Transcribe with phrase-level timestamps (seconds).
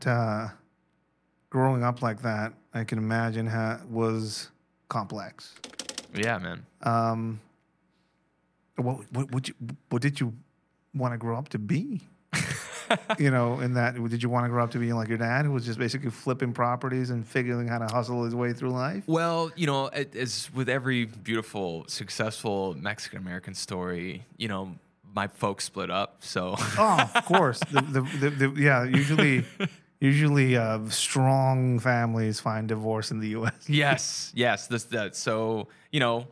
[0.00, 0.48] That uh,
[1.50, 4.50] growing up like that, I can imagine ha- was
[4.88, 5.54] complex.
[6.14, 6.66] Yeah, man.
[6.82, 7.40] Um,
[8.76, 9.54] what what you,
[9.88, 10.32] what did you
[10.94, 12.02] want to grow up to be?
[13.18, 15.44] you know, in that did you want to grow up to be like your dad,
[15.44, 19.04] who was just basically flipping properties and figuring how to hustle his way through life?
[19.06, 24.76] Well, you know, it- as with every beautiful, successful Mexican American story, you know,
[25.14, 26.16] my folks split up.
[26.20, 27.60] So Oh, of course.
[27.60, 29.44] the, the, the, the, yeah, usually,
[30.00, 33.52] usually, uh, strong families find divorce in the U.S.
[33.68, 35.16] yes, yes, this that.
[35.16, 36.26] So you know,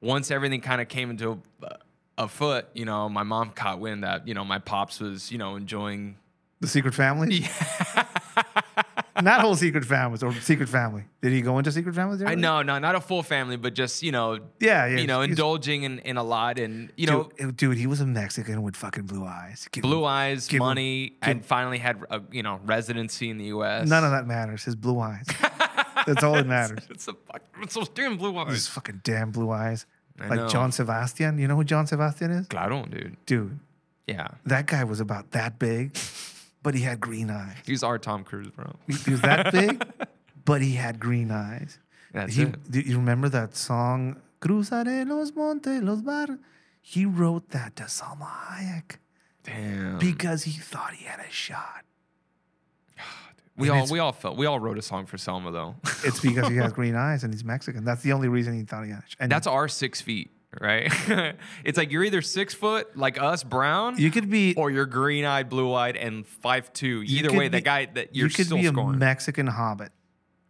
[0.00, 1.76] once everything kind of came into a,
[2.18, 5.38] a foot, you know, my mom caught wind that you know my pops was you
[5.38, 6.16] know enjoying.
[6.60, 7.46] The secret family.
[9.22, 11.04] Not whole secret families or secret family.
[11.22, 12.22] Did he go into secret families?
[12.22, 14.98] I know, no, not a full family, but just you know, Yeah, yeah.
[14.98, 18.06] you know, indulging in, in a lot, and you know, dude, dude, he was a
[18.06, 19.68] Mexican with fucking blue eyes.
[19.72, 23.38] Give blue him- eyes, give him- money, and finally had a you know residency in
[23.38, 23.88] the U.S.
[23.88, 24.64] None of that matters.
[24.64, 25.26] His blue eyes.
[26.06, 26.86] That's all that matters.
[26.90, 28.52] It's a fuck- it's those damn blue eyes.
[28.52, 29.84] His fucking damn blue eyes.
[30.20, 30.48] I like know.
[30.48, 31.38] Joan Sebastian.
[31.38, 32.46] You know who Joan Sebastian is?
[32.48, 33.16] Claro, dude.
[33.26, 33.58] Dude,
[34.06, 35.96] Yeah, that guy was about that big,
[36.62, 37.56] but he had green eyes.
[37.64, 38.74] he's our Tom Cruise, bro.
[38.86, 39.84] He, was that big,
[40.44, 41.78] but he had green eyes.
[42.12, 42.70] That's he, it.
[42.70, 46.38] Do you remember that song, Cruzaré los montes, los bar?
[46.80, 48.96] He wrote that to Salma Hayek
[49.44, 49.98] Damn.
[49.98, 51.84] because he thought he had a shot.
[53.56, 55.74] we and all we all felt we all wrote a song for Salma though.
[56.04, 57.84] It's because he has green eyes and he's Mexican.
[57.84, 59.16] That's the only reason he thought he had a shot.
[59.20, 60.92] And That's our six feet, right?
[61.64, 65.24] it's like you're either six foot like us, brown, you could be or you're green
[65.24, 67.02] eyed, blue eyed, and five two.
[67.06, 69.92] Either way, the guy that you're you could still be a scoring, Mexican hobbit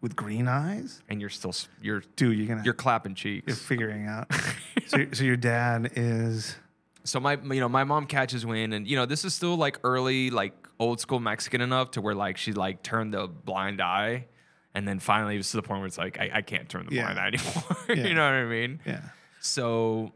[0.01, 1.03] with green eyes.
[1.09, 3.45] and you're still you're Dude, you're gonna you're clapping cheeks.
[3.49, 4.31] you're figuring out.
[4.87, 6.55] so, so your dad is
[7.05, 9.79] So my you know my mom catches wind, and you know this is still like
[9.83, 14.27] early like old school Mexican enough to where like she like turned the blind eye,
[14.75, 16.87] and then finally it was to the point where it's like I, I can't turn
[16.89, 17.13] the Yeah.
[17.13, 17.77] blind eye anymore.
[17.89, 18.07] Yeah.
[18.09, 18.79] you know what I mean?
[18.87, 19.01] yeah.
[19.49, 20.13] So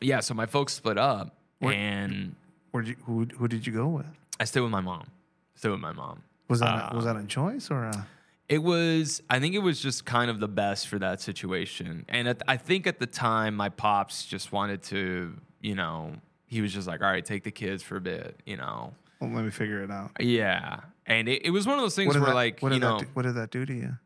[0.00, 2.34] yeah, so my folks split up, Where- and
[2.70, 4.06] Where did you who who did you go with?
[4.38, 5.06] I stayed with my mom.
[5.54, 6.22] Stayed with my mom.
[6.48, 8.06] Was that a, was Uh, that a choice or a,
[8.48, 12.04] It was, I think it was just kind of the best for that situation.
[12.08, 16.16] And at, I think at the time, my pops just wanted to, you know,
[16.46, 18.94] he was just like, all right, take the kids for a bit, you know.
[19.20, 20.10] well, let me figure it out.
[20.18, 20.80] Yeah.
[21.06, 22.86] And it, it was one of those things did, where, that, like, what, you did
[22.86, 23.96] know, that do, what did that do to you?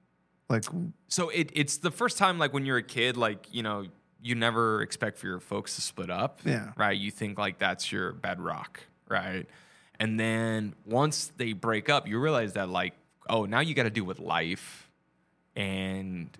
[0.51, 0.65] Like,
[1.09, 3.87] so it, it's the first time, like, when you're a kid, like, you know,
[4.25, 6.41] you never expect for your folks to split up.
[6.47, 6.73] Yeah.
[6.79, 6.99] Right.
[6.99, 8.81] You think, like, that's your bedrock.
[9.07, 9.47] Right.
[10.01, 12.95] And then once they break up, you realize that, like,
[13.29, 14.89] oh, now you got to deal with life.
[15.55, 16.31] And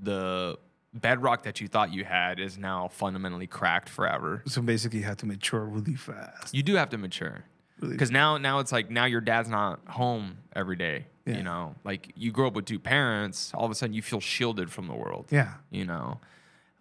[0.00, 0.56] the
[0.94, 4.44] bedrock that you thought you had is now fundamentally cracked forever.
[4.46, 6.54] so basically, you have to mature really fast.
[6.54, 7.44] You do have to mature.
[7.80, 11.06] Really Because now, now it's like now your dad's not home every day.
[11.26, 11.38] Yeah.
[11.38, 14.20] You know, like you grow up with two parents, all of a sudden you feel
[14.20, 15.26] shielded from the world.
[15.30, 15.54] Yeah.
[15.70, 16.20] You know,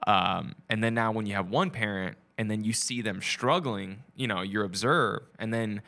[0.08, 4.04] um, and then now when you have one parent, and then you see them struggling,
[4.16, 5.26] you know, you're observed.
[5.40, 5.82] and then,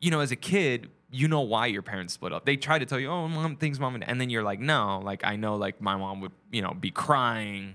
[0.00, 2.44] you know, as a kid, you know why your parents split up.
[2.46, 5.00] They try to tell you, oh, mom, things, mom, and, and then you're like, no,
[5.04, 7.74] like I know, like my mom would, you know, be crying.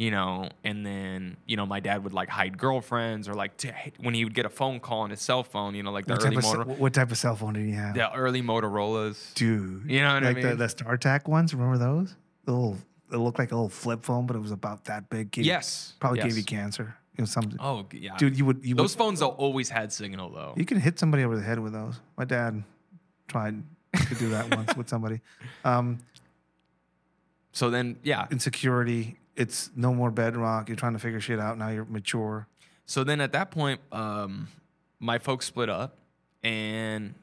[0.00, 3.72] You know, and then you know my dad would like hide girlfriends or like t-
[3.98, 6.12] when he would get a phone call on his cell phone, you know, like the
[6.12, 7.94] What early type, motor, what type of cell phone did he have?
[7.94, 9.32] the early Motorola's.
[9.34, 9.90] Dude.
[9.90, 10.56] You know what I like the, mean?
[10.58, 12.14] the StarTAC ones, remember those?
[12.44, 12.78] The little,
[13.12, 15.30] it looked like a little flip phone, but it was about that big.
[15.30, 16.28] Gave- Yes, Probably yes.
[16.28, 16.96] gave you cancer.
[17.16, 17.56] You know, something.
[17.60, 20.54] Oh yeah, Dude, you would, you those would, phones al- always had signal though.
[20.56, 21.98] you can hit somebody over the head with those.
[22.16, 22.62] My dad
[23.26, 23.62] tried
[24.08, 25.20] to do that once with somebody.
[25.64, 25.98] Um,
[27.52, 28.26] So then, yeah.
[28.30, 29.16] insecurity.
[29.34, 30.68] It's no more bedrock.
[30.68, 31.58] You're trying to figure shit out.
[31.58, 32.46] Now you're mature.
[32.86, 34.48] So then at that point, um,
[35.00, 35.96] my folks split up,
[36.42, 37.14] and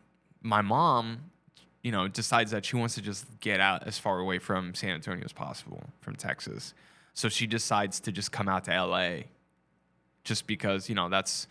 [0.41, 1.31] my mom,
[1.85, 4.89] you know, decides that she wants to just get out as far away from San
[4.89, 6.73] Antonio as possible, from Texas.
[7.13, 9.09] So she decides to just come out to LA,
[10.23, 11.47] just because you know that's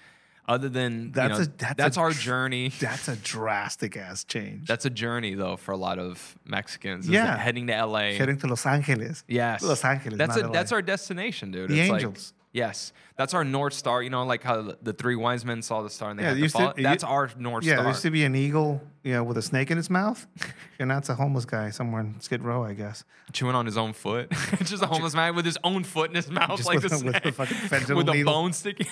[0.48, 2.69] other than That's you a- that's that's a our journey.
[2.81, 4.66] That's a drastic ass change.
[4.66, 7.08] That's a journey though for a lot of Mexicans.
[7.08, 7.36] Yeah.
[7.38, 8.12] heading to LA.
[8.19, 9.25] Heading to Los Angeles.
[9.28, 9.62] Yes.
[9.62, 10.19] Los Angeles.
[10.19, 10.52] That's a, LA.
[10.52, 11.70] that's our destination, dude.
[11.70, 12.34] The It's like- angels.
[12.55, 14.03] Yes, that's our north star.
[14.03, 16.31] You know, like how the- the three wise men saw the star and they Yeah,
[16.35, 17.77] had to to- That's u- our north Star.
[17.83, 20.27] yeah, used to be an eagle, you know, with a snake in its mouth,
[20.79, 23.05] and that's a homeless guy somewhere in Skid Row, I guess.
[23.33, 24.31] Chewing on his own foot.
[24.65, 27.05] Just a homeless man with his own foot in his mouth, Just like with the
[27.05, 27.35] with snake.
[27.35, 28.87] fucking fentanyl with a bone sticking.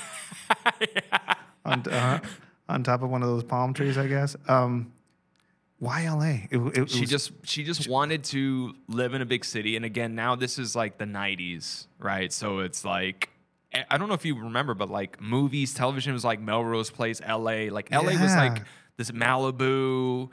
[1.65, 2.21] on uh,
[2.69, 4.37] on top of one of those palm trees, I guess.
[4.49, 4.93] Um,
[5.79, 6.47] why L.A.?
[6.51, 9.75] It, it, it she was- just she just wanted to live in a big city
[9.77, 13.29] and again now this is like the 90s right so it's like
[13.91, 17.37] I- don't know if you remember but like movies television was like melrose place la
[17.39, 18.63] like la was like
[18.97, 20.31] this Malibu.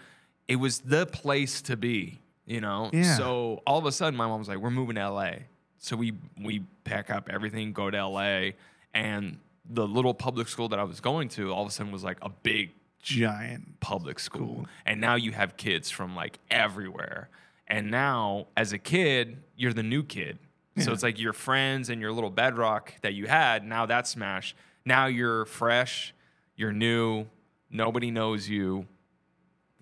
[0.47, 2.89] It was the place to be, you know?
[2.91, 3.15] Yeah.
[3.17, 5.31] So all of a sudden my mom was like, We're moving to LA.
[5.77, 8.51] So we we pack up everything, go to LA,
[8.93, 9.39] and
[9.69, 12.17] the little public school that I was going to all of a sudden was like
[12.21, 12.71] a big
[13.01, 13.79] Giant.
[13.79, 14.55] public school.
[14.55, 14.67] Cool.
[14.85, 17.29] And now you have kids from like everywhere.
[17.67, 20.39] And now as a kid, you're the new kid.
[20.81, 24.55] So it's like your friends and your little bedrock that you had, now that's smashed.
[24.85, 26.13] Now you're fresh,
[26.55, 27.25] you're new,
[27.69, 28.87] nobody knows you,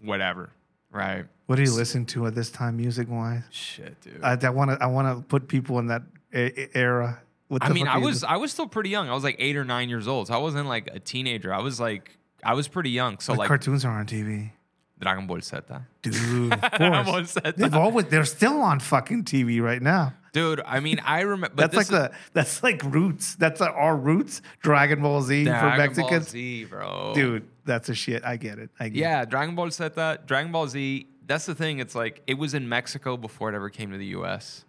[0.02, 0.50] whatever.
[0.92, 1.26] Right?
[1.48, 3.44] What do you listen to at this time, music wise?
[3.52, 4.22] Shit, dude.
[4.24, 4.78] I, I want to.
[4.82, 6.02] I want to put people in that
[6.34, 7.22] era.
[7.48, 8.24] What I mean, I was?
[8.24, 9.10] I was still pretty young.
[9.10, 10.28] I was like eight or nine years old.
[10.28, 11.54] So I wasn't like a teenager.
[11.54, 13.20] I was like I was pretty young.
[13.20, 14.52] So What like cartoons are on TV,
[15.00, 15.58] Dragon Ball Z.
[16.02, 16.54] dude.
[16.54, 17.34] Of Dragon Ball course.
[17.34, 17.40] Z.
[17.56, 18.06] They've always.
[18.08, 20.14] They're still on fucking TV right now.
[20.38, 21.56] Dude, I mean, I remember.
[21.56, 22.12] That's like the.
[22.34, 23.36] That's like roots.
[23.36, 24.44] That's our roots.
[24.62, 26.26] Dragon Ball Z for Dragon Mexicans.
[26.26, 27.12] Ball Z, bro.
[27.16, 28.24] Dude, that's a shit.
[28.24, 28.70] I get it.
[28.80, 29.02] I get it.
[29.02, 29.90] Yeah, Dragon Ball Z.
[30.28, 31.08] Dragon Ball Z.
[31.26, 31.80] That's the thing.
[31.80, 34.64] It's like it was in Mexico before it ever came to the U.S.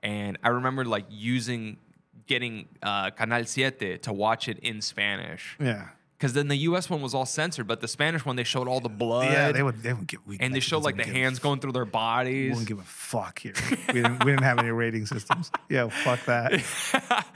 [0.00, 1.78] And I remember like using,
[2.26, 5.56] getting uh, Canal Siete to watch it in Spanish.
[5.58, 5.88] Yeah.
[6.24, 6.88] Because then the U.S.
[6.88, 9.30] one was all censored, but the Spanish one they showed all the blood.
[9.30, 9.82] Yeah, they would.
[9.82, 10.20] They would give.
[10.26, 12.50] We, and they showed like the hands going through their We bodies.
[12.52, 13.52] wouldn't give a fuck here.
[13.88, 14.24] We didn't.
[14.24, 15.50] We didn't have any rating systems.
[15.68, 16.62] Yeah, fuck that.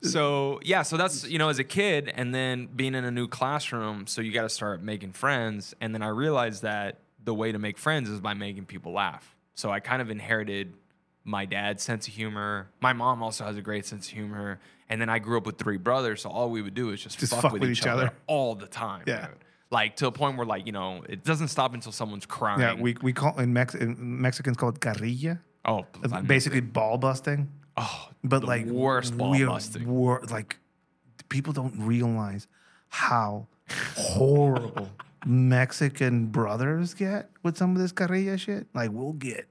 [0.00, 3.28] so yeah, so that's you know as a kid, and then being in a new
[3.28, 7.52] classroom, so you got to start making friends, and then I realized that the way
[7.52, 9.36] to make friends is by making people laugh.
[9.56, 10.72] So I kind of inherited
[11.24, 12.68] my dad's sense of humor.
[12.80, 14.58] My mom also has a great sense of humor,
[14.88, 17.18] and then I grew up with three brothers, so all we would do is just,
[17.18, 18.10] Just fuck, with, each, other.
[18.26, 19.04] all the time.
[19.06, 19.26] Yeah.
[19.28, 19.36] dude.
[19.70, 22.60] Like to a point where like you know it doesn't stop until someone's crying.
[22.60, 25.38] Yeah, we we call in, Mex- in Mexicans call it carrilla.
[25.64, 27.48] oh uh, Basically, ball busting.
[27.78, 29.86] oh but the like worst ball busting.
[29.88, 30.58] wor- like
[31.30, 32.46] people don't realize
[32.90, 33.46] how
[33.96, 34.90] horrible
[35.26, 38.66] Mexican brothers get with some of this carrilla shit.
[38.74, 39.48] Like we'll get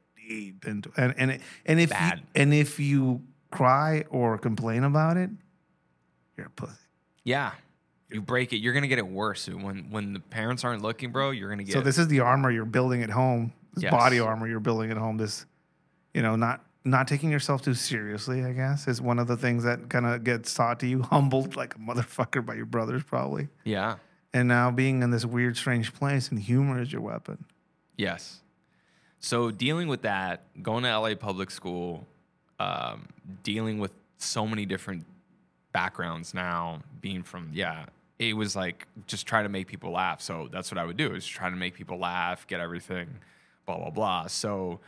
[0.65, 5.29] and and and if you, and if you cry or complain about it,
[6.37, 6.73] you're a pussy.
[7.23, 7.51] Yeah.
[8.09, 9.47] You break it, you're gonna get it worse.
[9.47, 12.51] When when the parents aren't looking, bro, you're gonna get So this is the armor
[12.51, 13.53] you're building at home.
[13.73, 13.91] This Yes.
[13.91, 15.17] body armor you're building at home.
[15.17, 15.45] This,
[16.13, 18.43] you know, not not taking yourself too seriously.
[18.43, 21.01] I guess is one of the things that kind of gets taught to you.
[21.11, 23.47] Humbled like a motherfucker by your brothers, probably.
[23.63, 23.95] Yeah.
[24.33, 27.45] And now being in this weird, strange place, and humor is your weapon.
[27.97, 28.41] Yes.
[29.21, 32.07] So dealing with that, going to LA public school,
[32.59, 33.07] um,
[33.43, 35.05] dealing with so many different
[35.71, 37.85] backgrounds now, being from yeah,
[38.17, 40.21] it was like just try to make people laugh.
[40.21, 43.07] So that's what I would do is try to make people laugh, get everything,
[43.67, 44.27] blah blah blah.
[44.27, 44.79] So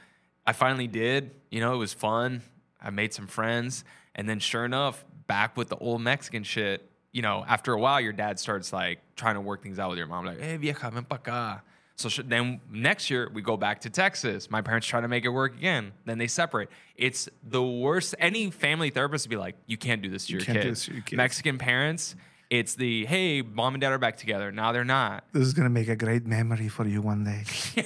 [0.48, 1.30] I finally did.
[1.52, 2.42] You know, it was fun.
[2.82, 3.86] I made some friends,
[4.16, 6.90] and then sure enough, back with the old Mexican shit.
[7.12, 10.00] You know, after a while, your dad starts like trying to work things out with
[10.00, 11.62] your mom, like, "Hey, vieja, ven pa acá."
[11.96, 14.50] So sh- then next year we go back to Texas.
[14.50, 15.94] My parents try to make it work again.
[16.06, 16.70] Then they separate.
[16.96, 18.16] It's the worst.
[18.20, 20.86] Any family therapist would be like, "You can't do this to your can't do this
[20.86, 21.18] to your kids.
[21.18, 22.16] Mexican parents,
[22.50, 25.24] it's the, "Hey, mom and dad are back together." Now they're not.
[25.34, 27.44] This is gonna make a great memory for you one day.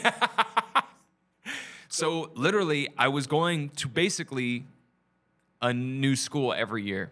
[1.89, 4.65] So literally, I was going to basically
[5.61, 7.11] a new school every year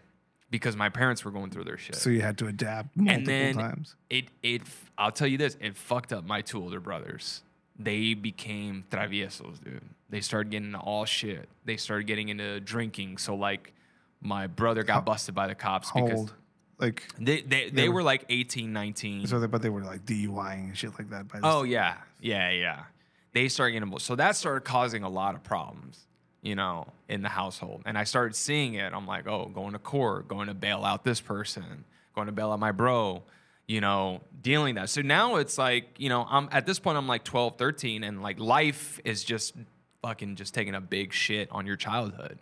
[0.50, 1.96] because my parents were going through their shit.
[1.96, 3.96] so you had to adapt multiple and then times.
[4.10, 4.62] it it
[4.96, 7.42] I'll tell you this, it fucked up my two older brothers.
[7.78, 9.82] They became traviesos, dude.
[10.08, 11.48] They started getting into all shit.
[11.64, 13.18] They started getting into drinking.
[13.18, 13.74] So like
[14.20, 16.34] my brother got busted by the cops How because old?
[16.78, 19.26] Like, they they, they were like 18, 19.
[19.26, 21.26] so they, but they were like DUIing and shit like that.
[21.28, 22.84] By Oh yeah, yeah, yeah.
[23.32, 24.04] They started getting involved.
[24.04, 26.06] So that started causing a lot of problems,
[26.46, 27.82] you know, in the household.
[27.86, 28.92] And I started seeing it.
[28.92, 31.84] I'm like, oh, going to court, going to bail out this person,
[32.14, 33.24] going to bail out my bro,
[33.66, 34.88] you know, dealing that.
[34.88, 38.22] So now it's like, you know, I'm at this point I'm like 12, 13, and
[38.22, 39.54] like life is just
[40.02, 42.38] fucking just taking a big shit on your childhood.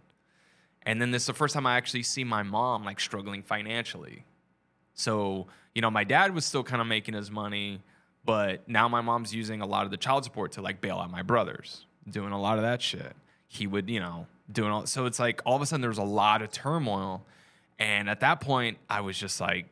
[0.83, 4.27] And then this is the first time I actually see my mom like struggling financially.
[4.93, 7.81] So, you know, my dad was still kind of making his money,
[8.23, 11.11] but now my mom's using a lot of the child support to like bail out
[11.11, 13.17] my brothers, doing a lot of that shit.
[13.55, 15.99] He would, you know, doing all so it's like all of a sudden there was
[15.99, 17.25] a lot of turmoil.
[17.79, 19.67] And at that point, I was just like,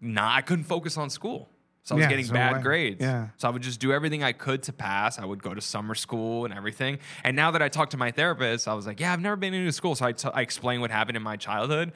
[0.00, 1.48] nah, I couldn't focus on school.
[1.82, 2.62] So I was Yeah, getting so bad way.
[2.62, 3.00] grades.
[3.00, 3.28] Yeah.
[3.38, 5.18] So I would just do everything I could to pass.
[5.18, 6.98] I would go to summer school and everything.
[7.24, 9.54] And now that I talked to my therapist, I was like, yeah, I've never been
[9.54, 9.94] into school.
[9.94, 11.92] So I, t- I explained what happened in my childhood.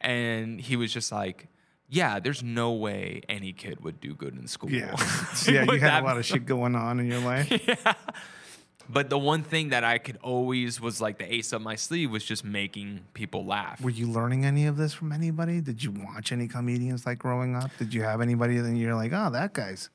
[0.00, 1.48] And he was just like,
[1.88, 4.70] yeah, there's no way any kid would do good in school.
[4.70, 4.94] Yeah.
[5.48, 7.50] yeah, you had a lot of shit going on in your life.
[8.88, 12.10] But the one thing that I could always was like the ace up my sleeve
[12.10, 13.80] was just making people laugh.
[13.80, 15.60] Were you learning any of this from anybody?
[15.60, 17.70] Did you watch any comedians like growing up?
[17.78, 19.90] Did you have anybody that you're like, oh, that guy's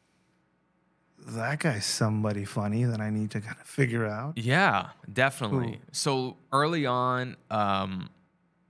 [1.28, 4.38] that guy's somebody funny that I need to kind of figure out.
[4.38, 5.80] Yeah, definitely.
[5.92, 8.10] So early on, um,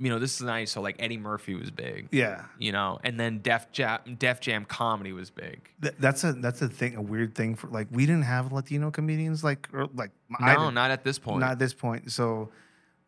[0.02, 0.72] you know, this is nice.
[0.72, 2.08] So like Eddie Murphy was big.
[2.12, 5.70] Yeah, You know, and then Def Jam, Def Jam comedy was big.
[5.82, 8.92] Th- that's a that's a thing, a weird thing for like we didn't have Latino
[8.92, 11.42] comedians like or, like No, didn't- at this point.
[11.42, 12.12] not at this point.
[12.12, 12.50] So,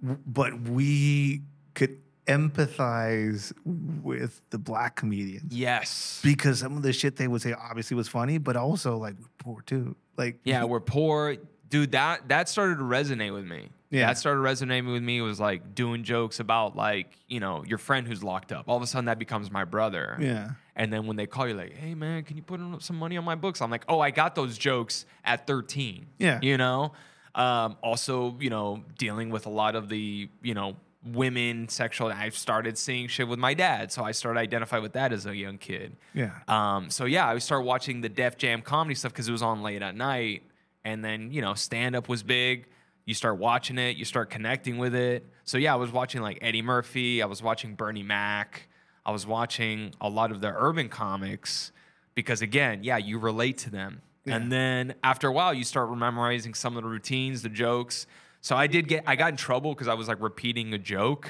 [0.02, 1.44] w- but we
[1.76, 6.20] could empathize with the black comedians yes.
[6.24, 9.28] because some of the shit they would say obviously was funny, but also like we're
[9.38, 9.96] poor too.
[10.18, 11.38] Like Yeah, we're poor.
[11.72, 13.70] Dude, that that started to resonate with me.
[13.90, 14.06] Yeah.
[14.08, 18.08] That started resonating with me was like doing jokes about like, you know, your friend
[18.08, 18.66] who's locked up.
[18.70, 20.16] All of a sudden that becomes my brother.
[20.20, 23.18] yeah, And then when they call you like, "Hey man, can you put some money
[23.18, 26.40] on my books?" I'm like, "Oh, I got those jokes at 13." Yeah.
[26.42, 26.94] You know?
[27.36, 32.30] Um, also, you know, dealing with a lot of the, you know, women sexual I
[32.30, 35.58] started seeing shit with my dad, so I started identifying with that as a young
[35.58, 35.96] kid.
[36.14, 39.42] yeah, Um, so yeah, I started watching the Def Jam comedy stuff because it was
[39.42, 40.44] on late at night,
[40.84, 42.68] and then you know stand up was big.
[43.06, 45.26] You start watching it, you start connecting with it.
[45.44, 48.68] So yeah, I was watching like Eddie Murphy, I was watching Bernie Mac,
[49.06, 51.72] I was watching a lot of the urban comics
[52.14, 54.02] because again, yeah, you relate to them.
[54.26, 54.36] Yeah.
[54.36, 58.06] And then after a while, you start memorizing some of the routines, the jokes.
[58.42, 61.28] So I did get, I got in trouble because I was like repeating a joke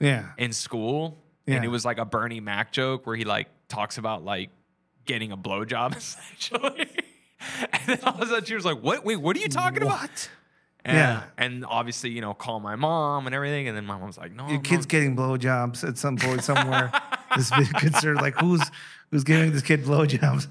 [0.00, 0.30] yeah.
[0.36, 1.56] in school, Yeah.
[1.56, 4.50] and it was like a Bernie Mac joke where he like talks about like
[5.04, 6.88] getting a blowjob essentially.
[7.72, 9.04] and then all of a sudden she was like, "What?
[9.04, 10.28] Wait, what are you talking about?"
[10.84, 11.22] And, Yeah.
[11.36, 14.48] and obviously you know call my mom and everything, and then my mom's like, "No,
[14.48, 16.92] Your kid's getting blowjobs at some point somewhere.
[17.36, 18.62] this big concern, like who's
[19.10, 20.46] who's giving this kid blowjobs?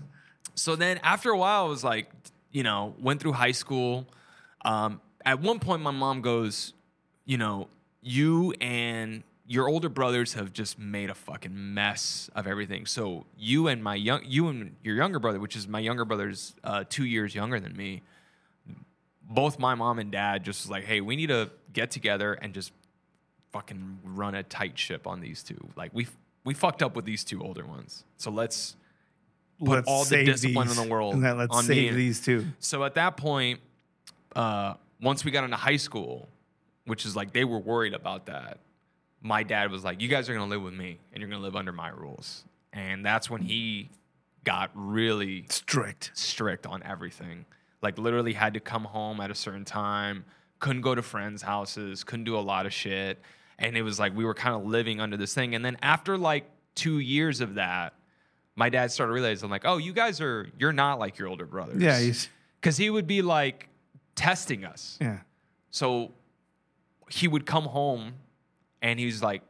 [0.56, 2.10] So then after a while, I was like,
[2.52, 4.08] you know, went through high school.
[4.64, 6.74] Um, at one point, my mom goes,
[7.26, 7.68] you know,
[8.02, 12.86] you and your older brothers have just made a fucking mess of everything.
[12.86, 16.56] So you and my young, you and your younger brother, which is my younger brother's
[16.64, 18.02] uh, two years younger than me,
[19.22, 22.54] both my mom and dad just was like, hey, we need to get together and
[22.54, 22.72] just
[23.52, 25.58] fucking run a tight ship on these two.
[25.76, 26.08] Like we
[26.44, 28.04] we fucked up with these two older ones.
[28.18, 28.76] So let's
[29.64, 32.22] put all the discipline these, in the world And let's on me save and- these
[32.22, 32.46] two.
[32.60, 33.60] so at that point,
[34.36, 36.28] uh, once we got into high school,
[36.86, 38.60] which is like they were worried about that,
[39.22, 41.56] my dad was like, "You guys are gonna live with me, and you're gonna live
[41.56, 42.44] under my rules."
[42.74, 43.90] And that's when he
[44.44, 46.12] got really Strict.
[46.14, 47.46] strict on everything.
[47.82, 50.26] Like literally had to come home at a certain time,
[50.60, 53.22] couldn't go to friends' houses, couldn't do a lot of shit.
[53.58, 55.56] And it was like we were kind of living under this thing.
[55.56, 56.46] And then after like
[56.76, 57.94] two years of that,
[58.56, 61.82] my dad started realizing like, oh, you guys are you're not like your older brothers.
[61.82, 62.30] Yeah, he's
[62.62, 63.70] Cause he would be like
[64.16, 64.98] testing us.
[65.00, 65.20] yeah.
[65.70, 66.12] So
[67.10, 68.14] he would come home
[68.86, 69.42] and he was like,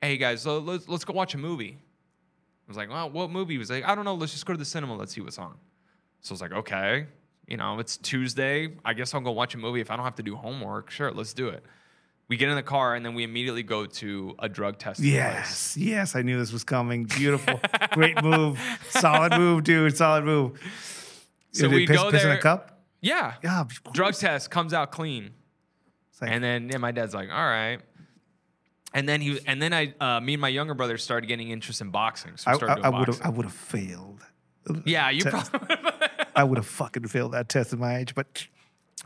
[0.00, 1.78] hey guys, so let's, let's go watch a movie.
[1.78, 3.54] I was like, well, what movie?
[3.54, 4.14] He was like, I don't know.
[4.14, 4.96] Let's just go to the cinema.
[4.96, 5.54] Let's see what's on.
[6.20, 7.06] So I was like, okay,
[7.46, 8.72] you know, it's Tuesday.
[8.84, 10.90] I guess I'll go watch a movie if I don't have to do homework.
[10.90, 11.64] Sure, let's do it.
[12.28, 15.14] We get in the car and then we immediately go to a drug testing place.
[15.14, 17.04] Yes, yes, I knew this was coming.
[17.04, 17.60] Beautiful,
[17.92, 18.58] great move,
[18.88, 20.58] solid move, dude, solid move.
[21.52, 22.80] So Did we piss, go piss in there- a cup.
[23.00, 23.34] Yeah.
[23.44, 23.64] Yeah.
[23.92, 25.30] Drug test comes out clean.
[26.20, 27.80] Like, And then yeah, my dad's like, all right.
[28.94, 31.80] And then he and then I uh, me and my younger brother started getting interest
[31.80, 32.36] in boxing.
[32.36, 33.20] So we I, started I, doing would have.
[33.22, 34.20] I would have failed.
[34.84, 35.50] yeah, you Test.
[35.50, 35.76] probably
[36.36, 38.46] I would have fucking failed that test at my age, but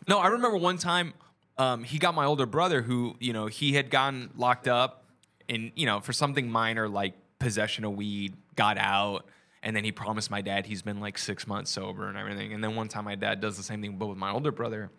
[0.09, 1.15] No, I remember one time
[1.59, 5.05] um, he got my older brother who, you know, he had gotten locked up
[5.49, 9.27] in, you know, for something minor like possession of weed, got out,
[9.63, 12.53] and then he promised my dad he's been like six months sober and everything.
[12.53, 14.91] And then one time my dad does the same thing, but with my older brother.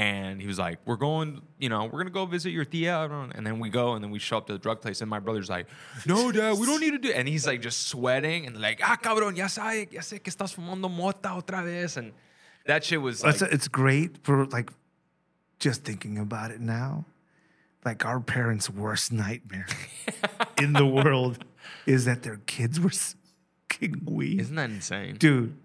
[0.00, 2.96] And he was like, We're going, you know, we're gonna go visit your tia.
[2.96, 3.32] I don't know.
[3.34, 5.18] And then we go and then we show up to the drug place, and my
[5.18, 5.66] brother's like,
[6.06, 8.96] No, dad, we don't need to do and he's like just sweating and like, ah
[8.96, 11.98] cabrón, ya sé, ya sé que estás fumando mota otra vez.
[11.98, 12.12] And
[12.64, 14.72] that shit was like it's, it's great for like
[15.58, 17.04] just thinking about it now.
[17.84, 19.66] Like our parents' worst nightmare
[20.58, 21.44] in the world
[21.84, 24.40] is that their kids were smoking weed.
[24.40, 25.16] Isn't that insane?
[25.16, 25.58] Dude.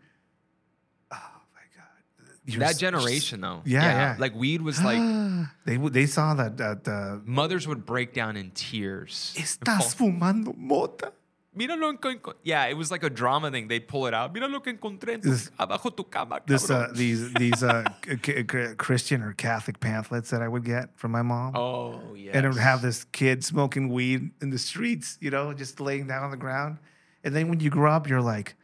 [2.46, 3.62] You're that generation, though.
[3.66, 4.16] Yeah, yeah.
[4.20, 5.00] Like weed was like
[5.66, 9.34] they they saw that that uh, mothers would break down in tears.
[9.38, 11.12] estás fumando mota.
[11.58, 13.70] Mira lo que enco-" Yeah, it was like a drama thing.
[13.70, 14.34] They'd pull it out.
[14.34, 18.76] Mira lo que encontré This- abajo tu cama, This uh, these these uh, c- c-
[18.78, 21.56] Christian or Catholic pamphlets that I would get from my mom.
[21.56, 22.32] oh yeah.
[22.36, 26.08] and it would have this kid smoking weed in the streets, you know, just laying
[26.08, 26.78] down on the ground.
[27.24, 28.56] And then when you grow up, you're like,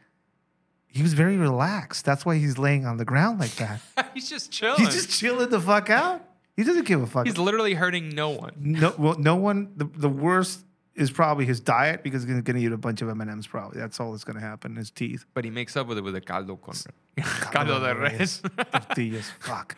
[0.92, 2.04] he was very relaxed.
[2.04, 3.80] That's why he's laying on the ground like that.
[4.14, 4.78] He's just chilling.
[4.80, 6.22] he's just chilling the fuck out.
[6.54, 7.26] He doesn't give a fuck.
[7.26, 8.52] He's literally hurting no one.
[8.58, 9.72] no, well, no one.
[9.76, 13.08] The, the worst is probably his diet because he's going to eat a bunch of
[13.08, 13.46] M and M's.
[13.46, 14.76] Probably that's all that's going to happen.
[14.76, 16.74] His teeth, But he makes up with it with a caldo con
[17.18, 18.42] caldo de res.
[18.72, 19.30] tortillas.
[19.40, 19.76] Fuck.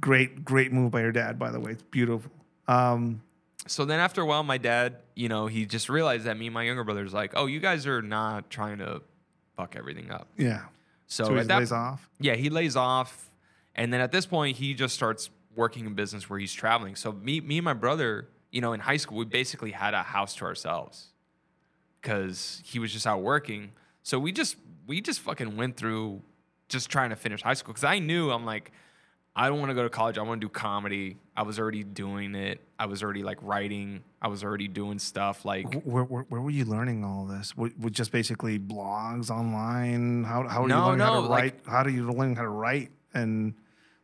[0.00, 1.38] Great, great move by your dad.
[1.38, 2.30] By the way, it's beautiful.
[2.68, 3.22] Um,
[3.66, 6.54] so then after a while, my dad, you know, he just realized that me and
[6.54, 9.02] my younger brother's like, oh, you guys are not trying to
[9.56, 10.28] fuck everything up.
[10.36, 10.62] yeah.
[11.08, 12.10] So, So, he at that, lays off.
[12.18, 13.28] yeah, he lays off,
[13.74, 16.96] and then at this point, he just starts working in business where he's traveling.
[16.96, 20.02] So me, me and my brother, you know, in high school, we basically had a
[20.02, 21.08] house to ourselves
[22.00, 23.72] because he was just out working.
[24.02, 26.22] So we just we just fucking went through
[26.68, 28.72] just trying to finish high school because I knew I'm like
[29.38, 30.16] I don't want to go to college.
[30.16, 31.18] I want to do comedy.
[31.36, 32.62] I was already doing it.
[32.78, 34.02] I was already like writing.
[34.22, 37.54] I was already doing stuff like Where, where, where were you learning all this?
[37.54, 40.24] With, with just basically blogs online?
[40.24, 41.54] How how are you No, learning how to like- write?
[41.66, 42.90] how do you learn how to write?
[43.12, 43.52] And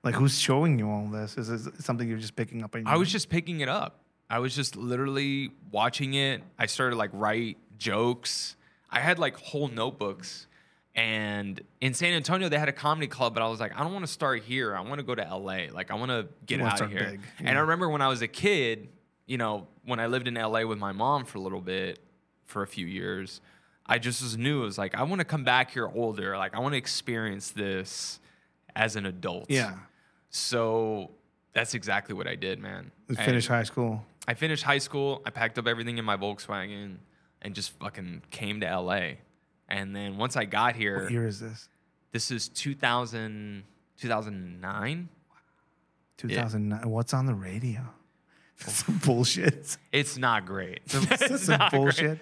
[0.05, 1.39] like, who's showing you all this?
[1.39, 2.77] Is this something you're just picking up?
[2.85, 4.01] I was just picking it up.
[4.29, 6.43] I was just literally watching it.
[6.59, 8.57] I started like write jokes.
[8.91, 10.47] I had like whole notebooks.
[10.95, 13.93] And in San Antonio, they had a comedy club, but I was like, I don't
[13.95, 14.77] want to start here.
[14.77, 15.73] I want to go to LA.
[15.73, 17.13] Like, I want to get out of here.
[17.13, 17.57] big, And.
[17.57, 18.89] I remember when I was a kid,
[19.27, 21.99] you know, when I lived in LA with my mom for a little bit,
[22.45, 23.41] for a few years,
[23.87, 26.37] I just was knew it was like, I want to come back here older.
[26.37, 28.21] Like, I want to experience this
[28.77, 29.47] as an adult.
[29.51, 29.75] yeah.
[30.29, 31.11] So
[31.53, 32.91] that's exactly what I did, man.
[33.09, 34.05] You And- Finish high school.
[34.29, 35.21] I finished high school.
[35.27, 36.97] I packed up everything in my Volkswagen
[37.43, 39.15] and just fucking came to LA.
[39.69, 41.69] And then once I got here, What year is this?
[42.13, 43.65] this is 2000,
[43.99, 45.09] 2009.
[46.19, 46.91] 2009.
[46.91, 47.81] What's on the radio?
[48.57, 49.77] Some bullshit.
[49.93, 50.81] It's not great.
[50.91, 51.79] Some, It's some not great.
[51.81, 52.19] bullshit.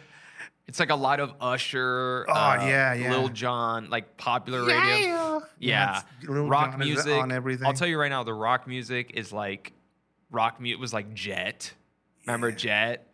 [0.69, 3.11] It's like a lot of Usher, Oh, uh, yeah, yeah.
[3.11, 5.43] Lil Jon, like popular radio.
[5.59, 7.67] Yeah, it's- Lil rock Jon is music on everything.
[7.67, 9.73] I'll tell you right now, the rock music is like
[10.31, 10.61] rock.
[10.61, 11.73] Mu- it was like Jet.
[12.25, 13.10] Remember Jet?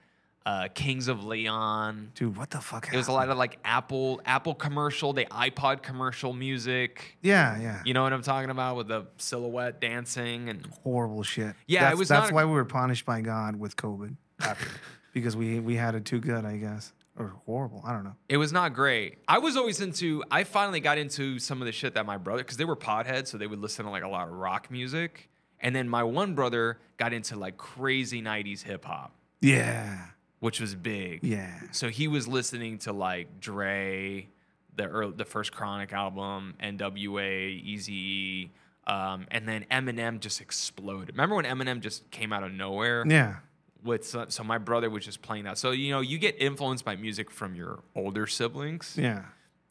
[0.47, 2.13] Uh, Kings of Leon.
[2.15, 2.89] Dude, what the fuck?
[2.93, 7.19] It was a lot of like Apple Apple commercial, the iPod commercial music.
[7.21, 7.83] Yeah, yeah.
[7.85, 11.57] You know what I'm talking about with the silhouette dancing and Horrible shit.
[11.67, 14.15] Yeah, it that's, was That's not why we were punished by God with COVID,
[15.13, 17.83] because we we had it too good, I guess, or horrible.
[17.85, 18.15] I don't know.
[18.29, 19.19] it was not great.
[19.27, 20.23] I was always into.
[20.31, 23.27] I finally got into some of the shit that my brother, because they were potheads,
[23.27, 25.29] so they would listen to like a lot of rock music.
[25.59, 29.99] And then my one brother got into like crazy '90s hip hop, Yeah,
[30.41, 31.23] which was big.
[31.25, 31.61] yeah.
[31.73, 34.29] So he was listening to like Dre,
[34.75, 38.51] the early, the first Chronic album, N.W.A., Eazy-E,
[38.87, 41.11] um, and then Eminem just exploded.
[41.15, 43.05] Remember when Eminem just came out of nowhere?
[43.07, 43.37] Yeah.
[43.83, 45.59] With so, so my brother was just playing that.
[45.59, 48.97] So you know you get influenced by music from your older siblings.
[48.99, 49.23] Yeah.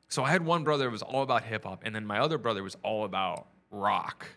[0.08, 2.38] So I had one brother that was all about hip hop, and then my other
[2.38, 4.28] brother was all about rock,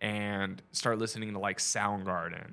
[0.00, 2.52] and started listening to like Soundgarden.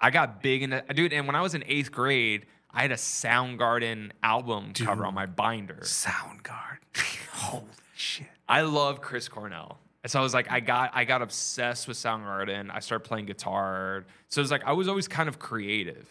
[0.00, 2.96] I got big into dude, and when I was in eighth grade, I had a
[2.96, 5.80] Soundgarden album cover on my binder.
[5.82, 6.78] Soundgarden.
[7.32, 8.26] Holy shit.
[8.48, 9.78] I love Chris Cornell.
[10.02, 12.70] And so I was like, I got I got obsessed with Soundgarden.
[12.72, 14.04] I started playing guitar.
[14.28, 16.08] So it was like I was always kind of creative.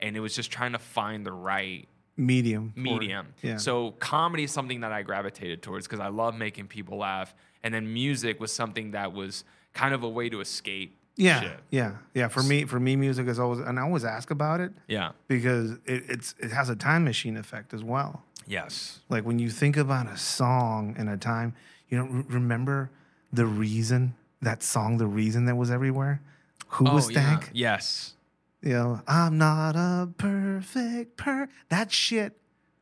[0.00, 2.72] And it was just trying to find the right Medium.
[2.74, 3.28] medium.
[3.42, 3.58] yeah.
[3.58, 7.32] So comedy is something that I gravitated towards because I love making people laugh.
[7.62, 10.96] And then music was something that was kind of a way to escape.
[11.18, 11.60] Yeah, shit.
[11.70, 12.28] yeah, yeah.
[12.28, 15.10] For me, for me, music is always, and I always ask about it Yeah.
[15.26, 18.22] because it, it's it has a time machine effect as well.
[18.46, 19.00] Yes.
[19.10, 21.54] Like when you think about a song in a time,
[21.90, 22.90] you don't remember
[23.32, 26.22] the reason that song, the reason that was everywhere.
[26.68, 27.36] Who was oh, yeah.
[27.40, 27.50] that?
[27.52, 28.14] Yes.
[28.62, 31.48] You know, I'm not a perfect per.
[31.68, 32.34] That shit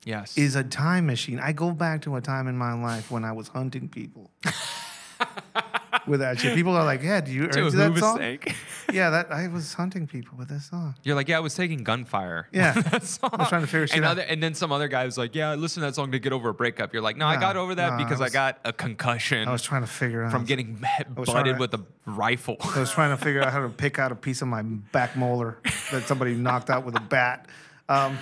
[0.05, 0.38] Yes.
[0.38, 1.40] is a time machine.
[1.40, 4.31] I go back to a time in my life when I was hunting people.
[6.07, 7.92] with that shit, people are like, "Yeah, do you are To you a into that
[7.92, 8.55] Who song?" mistake.
[8.92, 10.95] Yeah, that I was hunting people with this song.
[11.03, 12.47] You're like, yeah, I was taking gunfire.
[12.53, 12.73] Yeah.
[12.90, 13.31] That song.
[13.33, 14.12] I was trying to figure shit and out.
[14.12, 16.21] Other, and then some other guy was like, yeah, I listened to that song to
[16.21, 16.92] get over a breakup.
[16.92, 18.73] You're like, no, I Nah, got over that nah, I because I, was- got a
[18.73, 20.81] concussion I was trying to figure out from getting
[21.16, 22.57] was trying butted to- with a rifle.
[22.61, 25.16] I was trying to figure out how to pick out a piece of my back
[25.16, 25.59] molar
[25.90, 27.49] that somebody knocked out with a bat.
[27.88, 28.16] Um,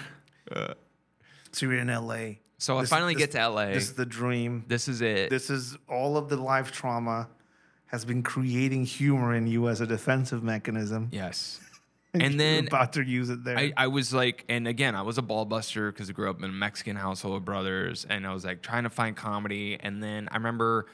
[1.52, 2.36] so you're in LA.
[2.58, 3.66] So I finally get to LA.
[3.66, 4.64] This is the dream.
[4.66, 5.28] This is it.
[5.30, 7.28] This is all of the life trauma
[7.94, 11.08] has been creating humor in you as a defensive mechanism.
[11.12, 11.60] yes.
[12.14, 13.56] you're And then about to use it there.
[13.56, 16.38] I, I was like, and again, I was a ball buster because I grew up
[16.38, 19.78] in a Mexican household with brothers, and I was like trying to find comedy.
[19.80, 20.86] And then I remember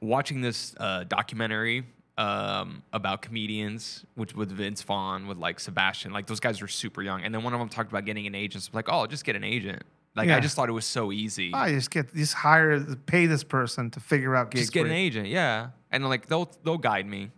[0.00, 1.84] watching this uh, documentary
[2.18, 7.02] um, about comedians, which with Vince Vaughn, with like Sebastian, like those guys were super
[7.02, 7.22] young.
[7.22, 8.64] And then one of them talked about getting an agent.
[8.64, 9.82] So I'm like, oh, just get an agent.
[10.14, 10.36] Like Yeah.
[10.36, 11.52] I just thought it was so easy.
[11.54, 14.64] I just get just hire pay this person to figure out gigs.
[14.64, 15.68] just get an agent, yeah.
[15.92, 17.30] And like they'll they'll guide me.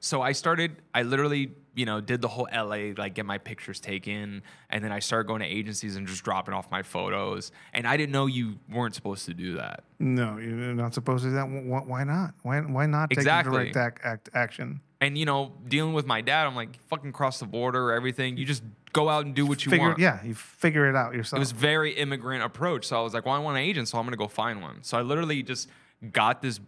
[0.00, 3.80] So I started, I literally, you know, did the whole LA, like get my pictures
[3.80, 4.42] taken.
[4.70, 7.50] And then I started going to agencies and just dropping off my photos.
[7.74, 9.82] And I didn't know you weren't supposed to do that.
[9.98, 11.46] No, you're not supposed to do that.
[11.48, 12.34] Why not?
[12.44, 13.70] Why, why not take Exactly.
[13.72, 14.80] direct act, act, action?
[15.00, 18.36] And, you know, dealing with my dad, I'm like, fucking cross the border, everything.
[18.36, 19.98] You just go out and do what you Figure, want.
[19.98, 21.38] yeah, you figure it out yourself.
[21.38, 22.84] It was very immigrant approach.
[22.86, 24.84] So I was like, well, I want an agent, so I'm gonna go find one.
[24.84, 25.68] So I literally just
[26.12, 26.60] got this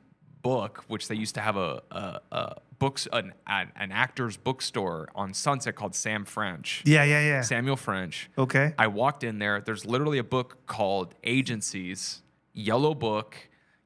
[0.43, 5.09] book, which they used to have a, a, a books an, an an actor's bookstore
[5.15, 6.83] on Sunset called Sam French.
[6.85, 7.41] yeah, yeah, yeah.
[7.43, 8.31] Samuel French.
[8.37, 8.75] Okay.
[8.79, 9.61] I walked in there.
[9.61, 12.23] There's literally a book called Agencies,
[12.53, 13.37] yellow book.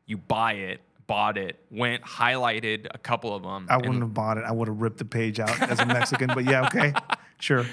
[0.06, 3.66] You buy it, bought it, went, highlighted a couple of them.
[3.70, 4.44] I wouldn't have bought it.
[4.44, 6.28] I would have ripped the page out as a Mexican.
[6.28, 6.92] but yeah, okay,
[7.40, 7.66] sure.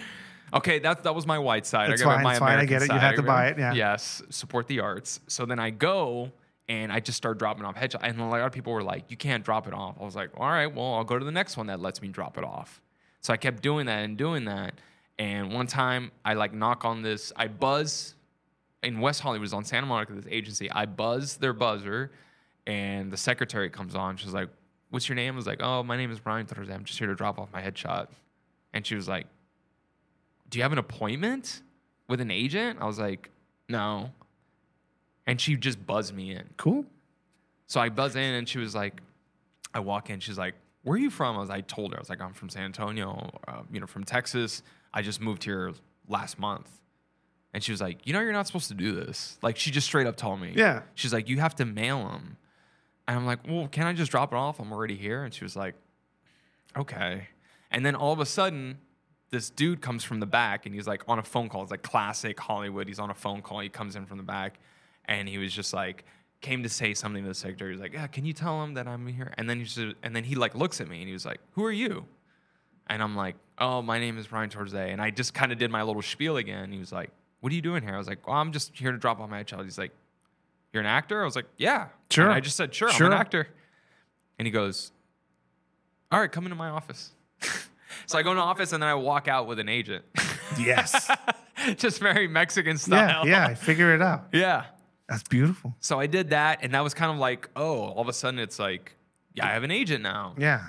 [0.54, 1.92] Okay, that that was my white side.
[1.92, 2.86] It's I got fine, my it's fine, I get it.
[2.86, 3.02] You side.
[3.02, 3.74] had to buy it, yeah.
[3.74, 5.22] Yes, support the arts.
[5.28, 6.32] So then I go
[6.72, 9.18] and I just started dropping off headshots, and a lot of people were like, "You
[9.18, 11.58] can't drop it off." I was like, "All right, well, I'll go to the next
[11.58, 12.82] one that lets me drop it off."
[13.20, 14.76] So I kept doing that and doing that,
[15.20, 18.16] and one time I like knock on this, I buzz
[18.84, 20.72] in West Hollywood, was on Santa Monica, this agency.
[20.72, 22.10] I buzz their buzzer,
[22.66, 24.16] and the secretary comes on.
[24.16, 24.48] She's like,
[24.92, 26.70] "What's your name?" I was like, "Oh, my name is Bryan Torres.
[26.70, 28.08] I'm just here to drop off my headshot."
[28.74, 29.28] And she was like,
[30.50, 31.64] "Do you have an appointment
[32.08, 33.30] with an agent?" I was like,
[33.68, 34.14] "No."
[35.28, 36.50] And she just buzzed me in.
[36.58, 36.86] Cool.
[37.68, 39.02] So I buzz in, and she was like,
[39.74, 40.20] I walk in.
[40.20, 41.50] She's like, "Where are you from?" I was.
[41.50, 41.98] I told her.
[41.98, 43.32] I was like, "I'm from San Antonio.
[43.48, 44.64] Uh, you know, from Texas.
[44.94, 45.72] I just moved here
[46.08, 46.70] last month."
[47.54, 49.88] And she was like, "You know, you're not supposed to do this." Like, she just
[49.88, 50.54] straight up told me.
[50.56, 50.82] Yeah.
[50.96, 52.38] She's like, "You have to mail them."
[53.08, 54.60] And I'm like, "Well, can I just drop it off?
[54.60, 55.76] I'm already here." And she was like,
[56.78, 57.28] "Okay."
[57.72, 58.80] And then all of a sudden,
[59.30, 61.62] this dude comes from the back, and he's like on a phone call.
[61.62, 62.88] It's like classic Hollywood.
[62.88, 63.62] He's on a phone call.
[63.62, 64.60] He comes in from the back,
[65.20, 66.06] and he was just like
[66.40, 67.74] came to say something to the secretary.
[67.74, 70.16] He's like, "Yeah, can you tell him that I'm here?" And then he just, and
[70.16, 72.06] then he like looks at me, and he was like, "Who are you?"
[72.88, 75.70] And I'm like, "Oh, my name is Bryan Torze." And I just kind of did
[75.70, 76.72] my little spiel again.
[76.72, 78.92] He was like, "What are you doing here?" I was like, "Well, I'm just here
[78.92, 79.92] to drop off my child." He's like,
[80.74, 82.26] "You're an actor?" I was like, "Yeah." Sure.
[82.26, 83.48] And I just said, "Sure, I'm an actor."
[84.40, 84.92] And he goes,
[86.12, 87.12] "All right, come into my office."
[88.06, 90.06] so I go into the office and then I walk out with an agent.
[90.60, 91.10] Yes.
[91.78, 93.26] just very Mexican yeah, style.
[93.26, 93.46] yeah.
[93.48, 94.26] I figure it out.
[94.34, 94.66] yeah.
[95.12, 95.76] That's beautiful.
[95.82, 98.40] So I did that, and that was kind of like, oh, all of a sudden
[98.40, 98.96] it's like,
[99.34, 100.36] yeah, I have an agent now.
[100.40, 100.62] Yeah.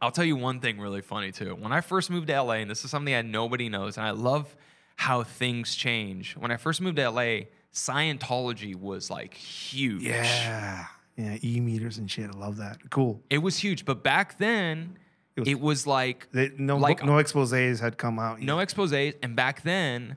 [0.00, 1.54] I'll tell you one thing really funny too.
[1.54, 4.10] When I first moved to LA, and this is something that nobody knows, and I
[4.10, 4.54] love
[4.96, 6.36] how things change.
[6.36, 7.40] When I first moved to LA,
[7.72, 10.02] Scientology was like huge.
[10.02, 10.86] Yeah.
[11.16, 11.38] Yeah.
[11.42, 12.28] E meters and shit.
[12.30, 12.78] I love that.
[12.90, 13.22] Cool.
[13.30, 13.84] It was huge.
[13.84, 14.98] But back then,
[15.36, 18.40] It it was- was, like They, no, Like- no exposés had come out.
[18.40, 18.68] no yet.
[18.68, 19.14] exposés.
[19.22, 20.16] And back then,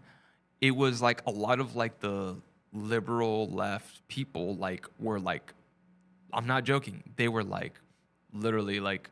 [0.62, 2.38] it was like a lot of like the
[2.74, 5.54] liberal left people like were like,
[6.34, 7.04] I'm not joking.
[7.16, 7.80] They were like
[8.34, 9.10] literally like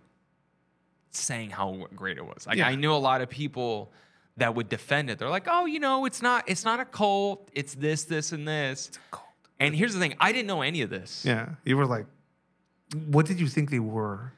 [1.11, 2.45] saying how great it was.
[2.45, 2.67] Like Yeah.
[2.67, 3.91] I knew a lot of people
[4.37, 5.17] that would defend it.
[5.17, 7.49] They're like, oh, you know, it's not it's not a cult.
[7.53, 8.89] It's this, this, and this.
[8.89, 9.23] It's a cult.
[9.59, 11.23] And here's the thing, I didn't know any of this.
[11.25, 11.49] Yeah.
[11.65, 12.05] You were like,
[13.07, 14.33] what did you think they were?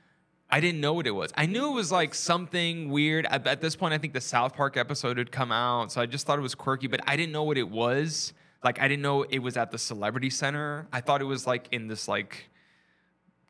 [0.50, 1.32] I didn't know what it was.
[1.38, 3.26] I knew it was like something weird.
[3.28, 6.08] At, at this point, I think the South Park episode had come out, so I
[6.08, 8.34] just thought it was quirky, but I didn't know what it was.
[8.64, 10.88] Like I didn't know it was at the Celebrity Center.
[10.92, 12.50] I thought it was like in this like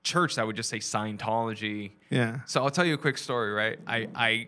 [0.04, 1.92] church that would just say Scientology.
[2.10, 2.40] Yeah.
[2.46, 3.80] So I'll tell you a quick story, right?
[3.88, 4.48] I I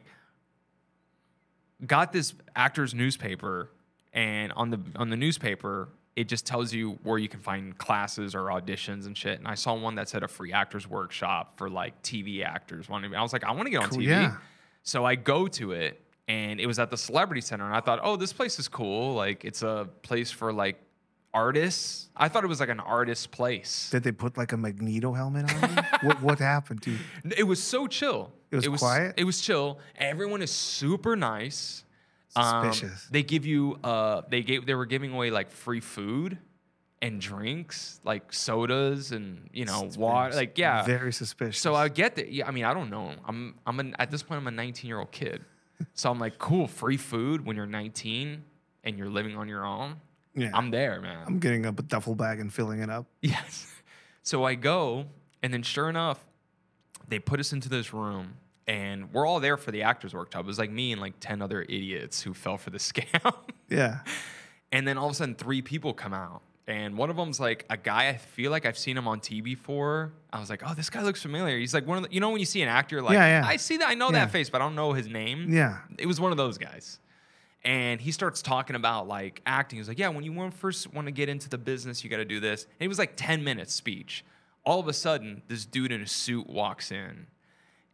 [1.85, 3.69] got this actor's newspaper,
[4.13, 8.35] and on the on the newspaper, it just tells you where you can find classes
[8.35, 9.39] or auditions and shit.
[9.39, 12.87] And I saw one that said a free actors workshop for like TV actors.
[12.89, 14.07] I was like, I want to get on Cool, TV.
[14.07, 14.35] yeah.
[14.83, 17.99] So I go to it, and it was at the Celebrity Center, and I thought,
[18.03, 19.13] oh, this place is cool.
[19.15, 20.77] Like it's a place for like
[21.33, 22.09] artists.
[22.15, 23.89] I thought it was like an artist place.
[23.91, 25.83] Did they put like a Magneto helmet on you?
[26.07, 26.97] what, what happened to you?
[27.37, 28.31] It was so chill.
[28.51, 29.15] It was quiet?
[29.17, 29.79] It was chill.
[29.95, 31.83] Everyone is super nice.
[32.35, 33.07] Um, Suspicious.
[33.11, 36.37] they give you uh they gave they were giving away like free food
[37.01, 40.35] and drinks, like sodas and you know, water.
[40.35, 40.83] Like yeah.
[40.83, 41.59] Very suspicious.
[41.61, 42.31] So I get that.
[42.31, 43.13] Yeah, I mean, I don't know.
[43.25, 45.43] I'm I'm an, at this point I'm a 19 year old kid.
[45.93, 48.43] So I'm like, cool, free food when you're 19
[48.83, 49.95] and you're living on your own.
[50.35, 50.51] yeah.
[50.53, 51.23] I'm there, man.
[51.27, 53.05] I'm getting up a duffel bag and filling it up.
[53.21, 53.67] Yes.
[54.23, 55.07] So I go,
[55.41, 56.19] and then sure enough,
[57.07, 58.35] they put us into this room,
[58.67, 60.41] and we're all there for the actors' workshop.
[60.41, 63.33] It was like me and like 10 other idiots who fell for the scam.
[63.67, 64.01] Yeah.
[64.71, 66.43] and then all of a sudden, three people come out.
[66.67, 69.43] And one of them's like a guy I feel like I've seen him on TV
[69.43, 70.13] before.
[70.31, 71.57] I was like, oh, this guy looks familiar.
[71.57, 73.47] He's like one of the, you know, when you see an actor, like, Yeah, yeah.
[73.47, 74.25] I see that, I know Yeah.
[74.25, 75.79] that face, but I don't know his name Yeah.
[75.97, 76.99] it was one of those guys.
[77.63, 79.77] And he starts talking about like acting.
[79.79, 82.17] He's like, yeah, when you want first want to get into the business, you got
[82.17, 82.63] to do this.
[82.63, 84.23] And it was like 10 minutes speech.
[84.63, 87.27] All of a sudden, this dude in a suit walks in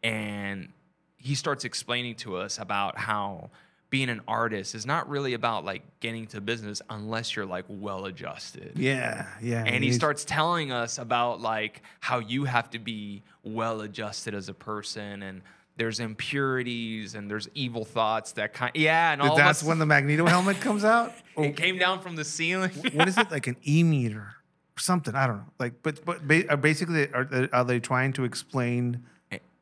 [0.04, 0.70] and
[1.18, 3.50] he starts explaining to us about how
[3.90, 8.06] being an artist is not really about like getting to business unless you're like well
[8.06, 8.74] adjusted.
[8.76, 9.64] Yeah, yeah.
[9.66, 14.50] And he starts telling us about like how you have to be well adjusted as
[14.50, 15.42] a person and
[15.78, 19.86] there's impurities and there's evil thoughts that kind yeah and all That's us, when the
[19.86, 21.14] Magneto helmet comes out.
[21.36, 22.72] Or it came down from the ceiling.
[22.94, 25.16] what is it like an e meter or something?
[25.16, 25.46] I don't know.
[25.60, 26.20] Like, but but
[26.50, 29.06] uh, basically, are uh, are they trying to explain?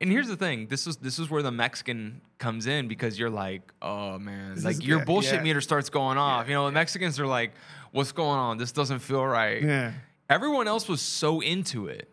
[0.05, 3.29] And here's the thing: this is this is where the Mexican comes in because you're
[3.31, 5.41] like, oh man, like is- your yeah, bullshit yeah.
[5.43, 6.47] meter starts going off.
[6.47, 7.53] You know, the Mexicans are like,
[7.91, 8.57] what's going on?
[8.57, 9.63] This doesn't feel right.
[9.63, 9.93] Yeah.
[10.29, 12.07] Everyone else was so into it,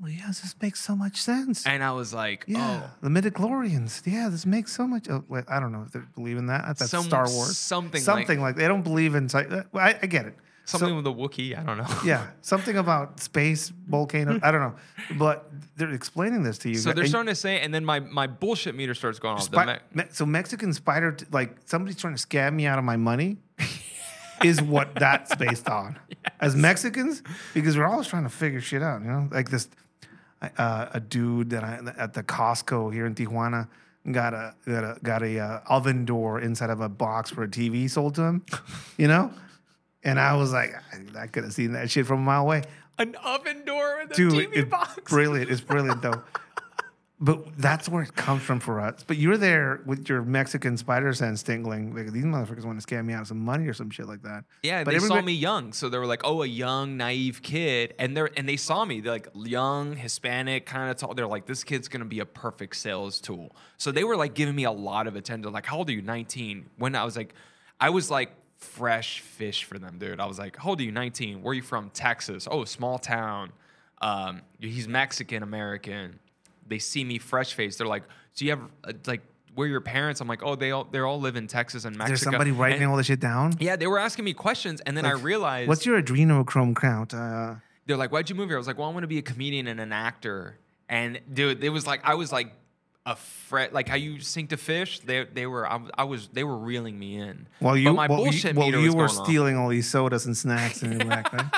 [0.00, 1.66] Well, yeah, this makes so much sense.
[1.66, 4.02] and I was like, yeah, oh, the midichlorians.
[4.06, 5.08] Yeah, this makes so much.
[5.08, 6.64] Oh, wait, I don't know if they believe in that.
[6.78, 7.56] That's Some- Star Wars.
[7.56, 9.28] something like- something like, they don't believe in.
[9.34, 9.64] I,
[10.02, 10.34] I get it.
[10.64, 11.58] So- something with a Wookiee.
[11.58, 11.86] I don't know.
[12.04, 14.38] yeah, something about space volcano.
[14.42, 14.74] I don't know,
[15.18, 16.76] but they're explaining this to you.
[16.76, 19.42] So they're and- starting to say, and then my my bullshit meter starts going off.
[19.44, 22.96] Spi- Me- so Mexican spider, t- like somebody's trying to scam me out of my
[22.96, 23.38] money,
[24.44, 25.98] is what that's based on.
[26.40, 27.22] As Mexicans,
[27.54, 29.02] because we're always trying to figure shit out.
[29.02, 29.68] You know, like this,
[30.56, 33.68] uh, a dude that I at the Costco here in Tijuana
[34.12, 37.48] got a got a got a uh, oven door inside of a box for a
[37.48, 38.44] TV sold to him.
[38.96, 39.32] You know,
[40.04, 42.62] and I was like, I, I could have seen that shit from a mile away.
[42.98, 45.00] An oven door with a Dude, TV it's box.
[45.10, 45.50] brilliant.
[45.50, 46.22] It's brilliant though.
[47.22, 49.04] But that's where it comes from for us.
[49.06, 51.94] But you're there with your Mexican spider sense tingling.
[51.94, 54.22] Like these motherfuckers want to scam me out of some money or some shit like
[54.22, 54.44] that.
[54.62, 57.92] Yeah, but they saw me young, so they were like, "Oh, a young, naive kid,"
[57.98, 61.12] and they're and they saw me, they're like young, Hispanic, kind of tall.
[61.12, 64.54] They're like, "This kid's gonna be a perfect sales tool." So they were like giving
[64.56, 65.52] me a lot of attention.
[65.52, 66.00] Like, "How old are you?
[66.00, 67.34] 19?" When I was like,
[67.78, 70.20] I was like fresh fish for them, dude.
[70.20, 70.92] I was like, "How old are you?
[70.92, 71.42] 19?
[71.42, 71.90] Where are you from?
[71.90, 72.46] Texas?
[72.50, 73.52] Oh, small town.
[74.00, 76.18] Um, he's Mexican American."
[76.68, 77.76] They see me fresh face.
[77.76, 79.22] They're like, "So you have uh, like."
[79.56, 80.20] Where are your parents?
[80.20, 82.10] I'm like, oh, they all they all live in Texas and Mexico.
[82.10, 83.54] There's somebody writing And- all this shit down.
[83.58, 87.12] yeah, they were asking me questions, and then I realized What's your adrenochrome count?
[87.12, 89.18] Uh, they're like, "Why'd you move here?" I was like, "Well, I want to be
[89.18, 90.56] a comedian and an actor."
[90.88, 92.52] And dude, it was like I was like
[93.06, 95.00] a fret, like how you sink to fish.
[95.00, 97.46] They they were I, was- I was they were reeling me in.
[97.60, 99.88] well, you but my well, bullshit you, well, meter you was were stealing all these
[99.88, 101.50] sodas and snacks and back then.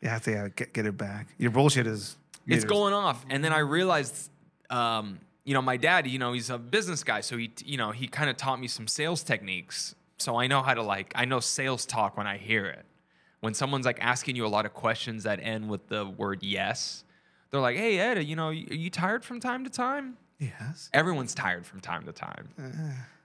[0.00, 1.28] You have to yeah, get, get it back.
[1.38, 2.16] Your bullshit is
[2.46, 4.30] It's going off, and then I realized,
[4.70, 7.90] um, you know, my dad, you know, he's a business guy, so he, you know,
[7.90, 9.94] he kind of taught me some sales techniques.
[10.16, 12.84] So I know how to like, I know sales talk when I hear it.
[13.40, 17.04] When someone's like asking you a lot of questions that end with the word yes,
[17.50, 20.88] they're like, "Hey Ed, you know, are you tired from time to time?" Yes.
[20.92, 22.48] Everyone's tired from time to time.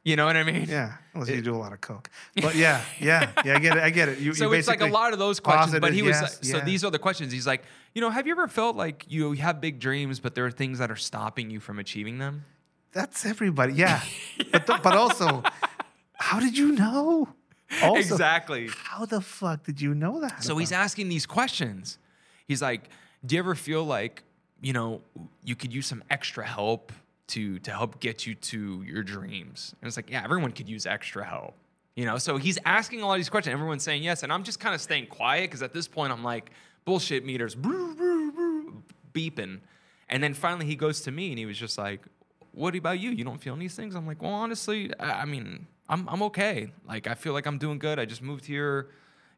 [0.03, 0.63] You know what I mean?
[0.63, 2.11] Uh, Yeah, unless you do a lot of coke.
[2.39, 3.55] But yeah, yeah, yeah.
[3.55, 3.83] I get it.
[3.83, 4.19] I get it.
[4.19, 6.35] You, So you it's like a lot of those questions, but positive he was yes,
[6.43, 7.31] like, so these are the questions.
[7.33, 7.63] He's like,
[7.95, 10.77] you know, have you ever felt like you have big dreams, but there are things
[10.77, 12.43] that are stopping you from achieving them?
[12.91, 13.73] That's everybody.
[13.73, 14.01] Yeah,
[14.51, 15.41] but th- but also,
[16.13, 17.29] how did you know?
[17.81, 18.69] Also, exactly.
[18.71, 20.43] How the fuck did you know that?
[20.43, 21.97] So he's asking these questions.
[22.47, 22.89] He's like,
[23.25, 24.21] "Do you ever feel like
[24.61, 25.01] you know
[25.43, 26.91] you could use some extra help
[27.27, 30.85] to to help get you to your dreams?" And it's like, yeah, everyone could use
[30.85, 31.55] extra help.
[31.95, 33.53] You know, so he's asking a lot of these questions.
[33.53, 36.23] Everyone's saying yes, and I'm just kind of staying quiet because at this point I'm
[36.23, 36.51] like,
[36.83, 37.55] bullshit meters
[39.13, 39.59] beeping,
[40.09, 42.01] and then finally he goes to me and he was just like,
[42.51, 43.11] "What about you?
[43.11, 46.71] You don't feel these things?" I'm like, "Well, honestly, I, I mean, I'm I'm okay.
[46.87, 47.97] Like I feel like I'm doing good.
[47.99, 48.89] I just moved here."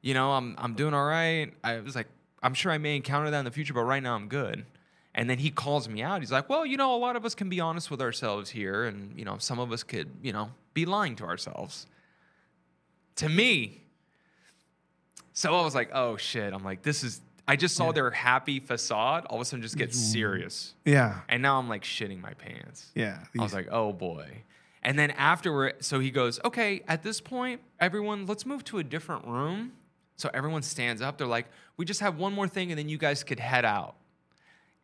[0.01, 1.51] you know, I'm I'm doing all right.
[1.63, 2.07] I was like,
[2.41, 4.65] I'm sure I may encounter that in the future, but right now I'm good.
[5.17, 6.21] And then he calls me out.
[6.21, 8.85] He's like, well, you know, a lot of us can be honest with ourselves here,
[8.85, 11.87] and you know, some of us could, you know, be lying to ourselves.
[13.15, 13.81] To me.
[15.33, 16.53] So I was like, oh shit.
[16.53, 17.21] I'm like, this is.
[17.49, 19.25] I just saw their happy facade.
[19.25, 19.95] All of a sudden, just get mm.
[19.95, 22.91] serious, yeah, and now I'm like shitting my pants.
[22.93, 23.19] yeah.
[23.39, 24.43] I was like, oh boy.
[24.83, 28.83] And then afterward, so he goes, okay, at this point, everyone, let's move to a
[28.83, 29.73] different room.
[30.15, 31.17] So everyone stands up.
[31.17, 33.95] They're like, we just have one more thing, and then you guys could head out.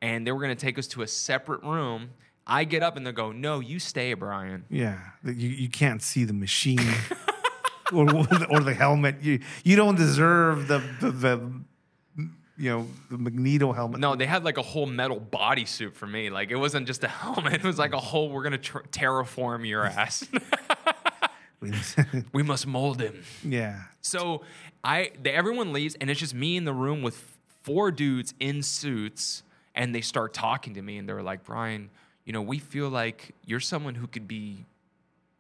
[0.04, 2.10] And they were going to take us to a separate room.
[2.46, 4.66] I get up and they go, no, you stay, Bryan.
[4.70, 5.00] yeah.
[5.24, 6.78] You you can't see the machine
[7.94, 8.10] or
[8.50, 9.22] or the, helmet.
[9.22, 11.52] You you don't deserve the the, the
[12.58, 14.02] you know the Magneto helmet.
[14.02, 16.30] No, they had like a whole metal bodysuit for me.
[16.30, 17.54] Like it wasn't just a helmet.
[17.64, 20.28] It was like a whole, we're going to tr- terraform your ass.
[22.34, 23.24] we must mold him.
[23.42, 23.84] yeah.
[24.02, 24.42] So
[24.84, 28.62] I the, everyone leaves and it's just me in the room with four dudes in
[28.64, 29.44] suits
[29.76, 31.90] and they start talking to me and they're like, "Bryan,
[32.26, 34.66] you know, we feel like you're someone who could be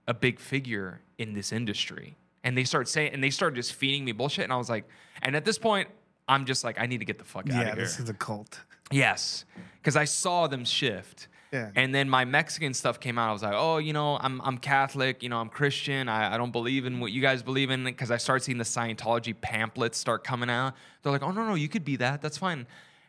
[0.08, 4.04] a big figure in this industry." And they start saying and they start just feeding
[4.04, 4.86] me bullshit and I was like,
[5.22, 5.88] and at this point
[6.28, 7.86] I'm just like I need to get the fuck out Yeah, of here.
[7.86, 8.60] this is a cult.
[8.92, 9.46] Yes,
[9.82, 11.28] because I saw them shift.
[11.54, 11.70] Yeah.
[11.76, 13.30] And then my Mexican stuff came out.
[13.30, 15.22] I was like, oh, you know, I'm I'm Catholic.
[15.22, 16.10] You know, I'm Christian.
[16.10, 18.64] I, I don't believe in what you guys believe in because I started seeing the
[18.64, 20.74] Scientology pamphlets start coming out.
[21.02, 22.22] They're like, oh no no, you could be that.
[22.24, 22.66] That's fine.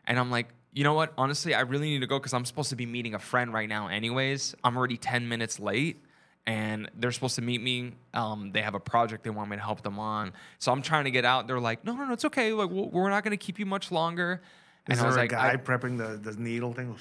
[0.07, 1.13] And I'm like, you know what?
[1.17, 3.69] Honestly, I really need to go because I'm supposed to be meeting a friend right
[3.69, 3.89] now.
[3.89, 6.03] Anyways, I'm already 10 minutes late.
[6.47, 7.93] And they're supposed to meet me.
[8.13, 10.35] Um, they have a project they want me to help them on.
[10.59, 11.47] So I'm trying to get out.
[11.47, 12.53] They're like, no, no, no, it's okay.
[12.53, 14.43] Like, we're not going to keep you much longer.
[14.91, 16.97] Is And I was a like, guy I- prepping the, the needle thing?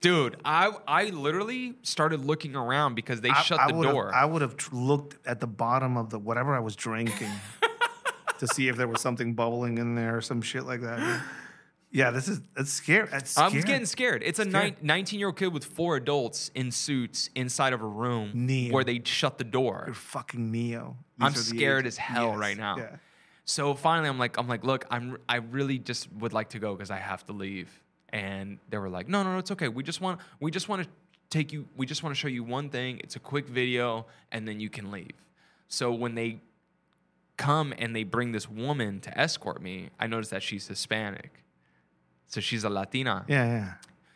[0.00, 4.14] Dude, I I literally started looking around because they I- shut I the door.
[4.14, 7.32] I would have tr- looked at the bottom of the whatever I was drinking
[8.38, 11.20] to see if there was something bubbling in there or some shit like that.
[11.90, 13.08] Yeah, this is that's scary.
[13.10, 13.62] That's I'm scary.
[13.64, 14.22] getting scared.
[14.24, 14.82] It's a Scared.
[14.82, 18.74] 19 year old kid with four adults in suits inside of a room Neo.
[18.74, 19.84] where they shut the door.
[19.86, 20.96] You're fucking Neo.
[21.18, 22.76] I'm These the scared ages- as hell Yes, right now.
[22.76, 22.96] Yeah.
[23.46, 26.74] So finally, I'm like, I'm like, look, I'm I really just would like to go
[26.74, 27.70] because I have to leave.
[28.10, 29.68] And they were like, no, no, no, it's okay.
[29.68, 30.88] We just want we just want to
[31.30, 31.66] take you.
[31.76, 33.00] We just want to show you one thing.
[33.02, 35.12] It's a quick video, and then you can leave.
[35.68, 36.40] So when they
[37.38, 41.44] come and they bring this woman to escort me, I noticed that she's Hispanic.
[42.28, 43.24] So she's a Latina.
[43.26, 43.72] Yeah, yeah.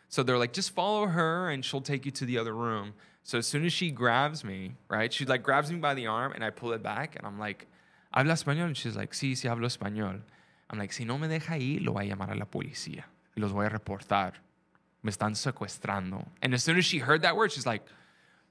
[0.07, 2.93] So they're like, just follow her and she'll take you to the other room.
[3.23, 6.33] So as soon as she grabs me, right, she like grabs me by the arm
[6.33, 7.67] and I pull it back and I'm like,
[8.13, 8.65] ¿habla español?
[8.65, 10.21] And she's like, sí, sí, hablo español.
[10.69, 13.05] I'm like, si no me deja ir, lo voy a llamar a la policía.
[13.35, 14.33] Y los voy a reportar.
[15.01, 16.27] Me están secuestrando.
[16.41, 17.83] And as soon as she heard that word, she's like,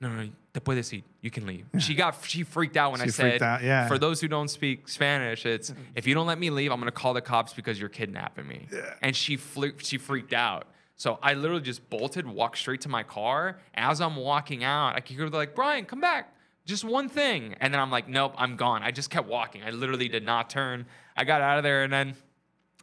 [0.02, 1.02] no, no, no, te puedes ir.
[1.20, 1.64] You can leave.
[1.78, 3.86] She got, she freaked out when I said, out, yeah.
[3.86, 5.82] for those who don't speak Spanish, it's mm-hmm.
[5.94, 8.66] if you don't let me leave, I'm gonna call the cops because you're kidnapping me.
[8.72, 8.94] Yeah.
[9.00, 10.66] And she fl- she freaked out.
[10.96, 13.58] So I literally just bolted, walked straight to my car.
[13.74, 16.34] As I'm walking out, I could hear like, Bryan, come back.
[16.66, 17.54] Just one thing.
[17.60, 18.82] And then I'm like, nope, I'm gone.
[18.82, 19.62] I just kept walking.
[19.64, 20.86] I literally did not turn.
[21.16, 21.82] I got out of there.
[21.82, 22.14] And then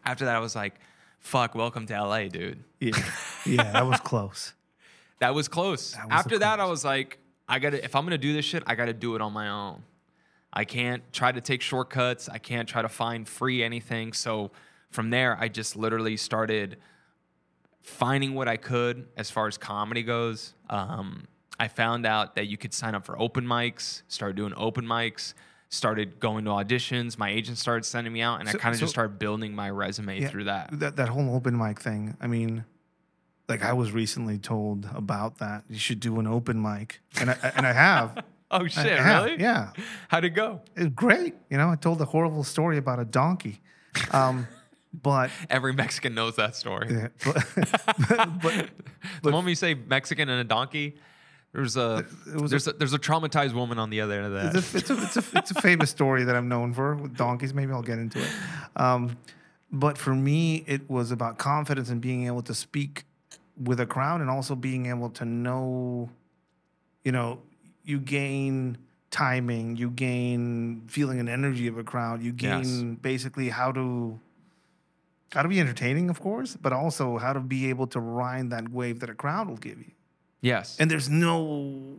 [0.03, 0.75] after that, I was like,
[1.19, 2.63] fuck, welcome to LA, dude.
[2.79, 2.91] Yeah,
[3.45, 4.53] yeah, that was close.
[5.19, 5.95] That was close.
[5.95, 8.75] was After that, I was like, I gotta if I'm gonna do this shit, I
[8.75, 9.83] gotta do it on my own.
[10.51, 12.27] I can't try to take shortcuts.
[12.29, 14.13] I can't try to find free anything.
[14.13, 14.51] So
[14.89, 16.77] from there, I just literally started
[17.81, 20.53] finding what I could as far as comedy goes.
[20.69, 21.25] Um,
[21.59, 25.33] I found out that you could sign up for open mics, started doing open mics,
[25.69, 27.17] started going to auditions.
[27.17, 29.53] My agent started sending me out, and So- I kind of so- just started building
[29.55, 30.69] my resume Yeah, through that.
[30.79, 32.15] That that whole open mic thing.
[32.19, 32.65] I mean,
[33.49, 35.63] like I was recently told about that.
[35.69, 38.23] You should do an open mic, and I and I have.
[38.51, 38.97] Oh I shit!
[38.97, 39.39] have, really?
[39.39, 39.73] Yeah.
[40.07, 40.61] How'd it go?
[40.75, 41.35] It's great.
[41.51, 43.61] You know, I told a horrible story about a donkey.
[44.09, 44.47] Um,
[45.03, 46.87] but, Every Mexican knows that story.
[46.89, 48.69] yeah, but, but
[49.21, 50.95] the moment you say Mexican and a donkey,
[51.53, 54.31] there's a it was there's a, there's a traumatized woman on the other end of
[54.33, 54.55] that.
[54.55, 57.15] it's a, it's, a, it's, a, it's a famous story that I'm known for with
[57.15, 57.53] donkeys.
[57.53, 58.31] Maybe I'll get into it.
[58.77, 59.15] Um,
[59.71, 63.05] but for me, it was about confidence and being able to speak
[63.61, 66.09] with a crowd and also being able to know,
[67.03, 67.39] you know,
[67.83, 68.77] you gain
[69.11, 72.67] timing, you gain feeling and energy of a crowd, you Yes.
[72.67, 74.19] gain basically how to
[75.33, 78.69] how to be entertaining, of course, but also how to be able to ride that
[78.69, 79.91] wave that a crowd will give you.
[80.41, 80.75] yes.
[80.79, 81.97] And there's no,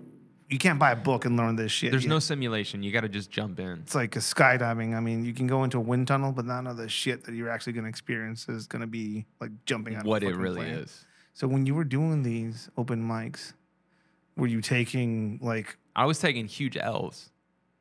[0.48, 1.92] you can't buy a book and learn this shit.
[1.92, 2.82] there's no simulation.
[2.82, 3.78] You got to just jump in.
[3.84, 4.96] It's like a skydiving.
[4.96, 7.34] I mean, you can go into a wind tunnel, but none of the shit that
[7.36, 10.04] you're actually going to experience is going to be like jumping out.
[10.04, 10.74] What of a it really plane.
[10.74, 11.04] is.
[11.40, 13.54] So when you were doing these open mics,
[14.36, 17.30] were you taking like I was taking huge L's.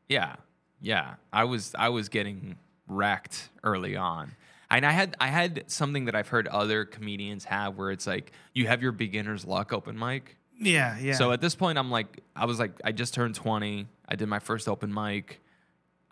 [0.07, 0.37] Yeah,
[0.79, 1.15] yeah.
[1.33, 2.55] I was I was getting
[2.87, 4.31] wrecked early on.
[4.71, 8.31] And I had I had something that I've heard other comedians have where it's like
[8.53, 10.37] you have your beginner's luck open mic.
[10.57, 11.15] yeah, yeah.
[11.15, 13.87] So at this point, I'm like, I was like, I just turned 20.
[14.07, 15.41] I did my first open mic.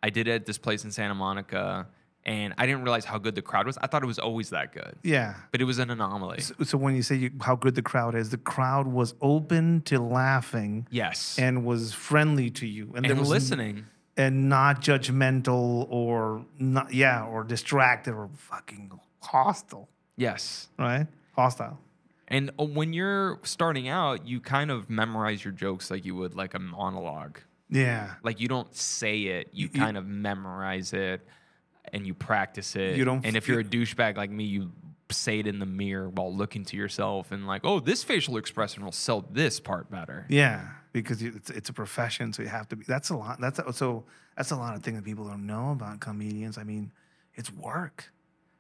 [0.04, 1.88] I did it at this place in Santa Monica,
[2.28, 3.78] and I didn't realize how good the crowd was.
[3.82, 5.34] I thought it was always that good, yeah.
[5.52, 6.42] but it was an anomaly.
[6.42, 9.82] So, so when you say you, how good the crowd is, the crowd was open
[9.86, 13.86] to laughing Yes, and was friendly to you, and, and was listening.
[14.18, 18.92] and not judgmental or not, yeah, or distracted or fucking
[19.22, 21.08] hostile, Yes, right?
[21.36, 21.80] Hostile.
[22.28, 26.36] and uh, when you're starting out, you kind of memorize your jokes like you would
[26.36, 27.40] like a monologue.
[27.70, 28.14] Yeah.
[28.24, 31.26] Like you don't say it, You- you- kind of memorize it
[31.94, 32.96] and you practice it.
[32.98, 34.72] You don't and if you're a douchebag like me, you
[35.12, 38.84] say it in the mirror while looking to yourself and like, oh, this facial expression
[38.84, 40.26] will sell this part better.
[40.30, 42.86] Yeah, because it's it's a profession, so you have to be.
[42.88, 43.40] That's a lot.
[43.40, 46.58] That's a, so that's a lot of things that people don't know about comedians.
[46.58, 46.92] I mean,
[47.36, 48.12] it's work.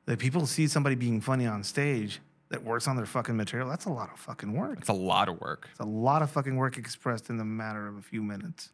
[0.06, 3.68] That people see somebody being funny on stage that works on their fucking material.
[3.68, 4.80] That's a lot of fucking work.
[4.80, 5.68] It's a lot of work.
[5.72, 8.70] It's a lot of fucking work expressed in the matter of a few minutes.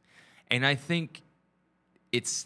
[0.51, 1.23] And I think
[2.11, 2.45] it's